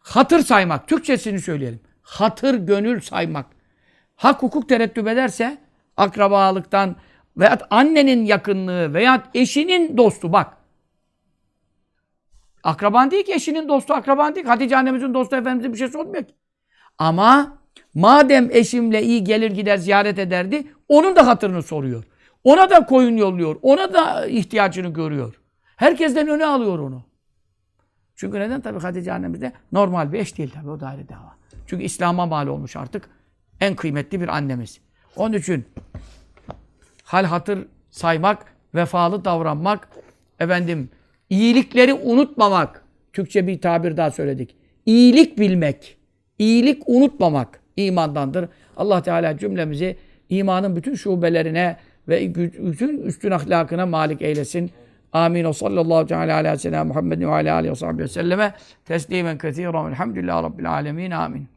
[0.01, 0.89] hatır saymak.
[0.89, 1.81] Türkçesini söyleyelim.
[2.03, 3.47] Hatır gönül saymak.
[4.17, 5.59] Hak hukuk tereddüt ederse
[5.97, 6.97] akrabalıktan
[7.37, 10.57] veya annenin yakınlığı veya eşinin dostu bak.
[12.63, 14.47] Akraban değil ki eşinin dostu akraban değil.
[14.47, 16.35] Hatice annemizin dostu Efendimiz'e bir şey sormuyor ki.
[16.99, 17.59] Ama
[17.95, 22.05] madem eşimle iyi gelir gider ziyaret ederdi onun da hatırını soruyor.
[22.47, 23.57] Ona da koyun yolluyor.
[23.63, 25.41] Ona da ihtiyacını görüyor.
[25.77, 27.03] Herkesten öne alıyor onu.
[28.15, 28.61] Çünkü neden?
[28.61, 30.71] Tabii Hatice annemiz de normal bir eş değil tabii.
[30.71, 31.37] O da ayrı dava.
[31.67, 33.09] Çünkü İslam'a mal olmuş artık.
[33.61, 34.81] En kıymetli bir annemiz.
[35.17, 35.65] Onun için
[37.05, 38.45] hal hatır saymak,
[38.75, 39.89] vefalı davranmak,
[40.41, 40.91] efendim
[41.31, 42.85] iyilikleri unutmamak.
[43.13, 44.57] Türkçe bir tabir daha söyledik.
[44.87, 45.99] İyilik bilmek,
[46.39, 48.49] iyilik unutmamak imandandır.
[48.77, 49.97] Allah Teala cümlemizi
[50.29, 51.77] imanın bütün şubelerine
[52.09, 54.71] ve bütün üstün ahlakına malik eylesin.
[55.13, 55.45] Amin.
[55.45, 58.55] O sallallahu teala Muhammedin ve ala alihi ve sahbihi ve selleme
[58.85, 59.91] teslimen kethiren.
[59.91, 61.11] Elhamdülillahi Rabbil alemin.
[61.11, 61.56] Amin.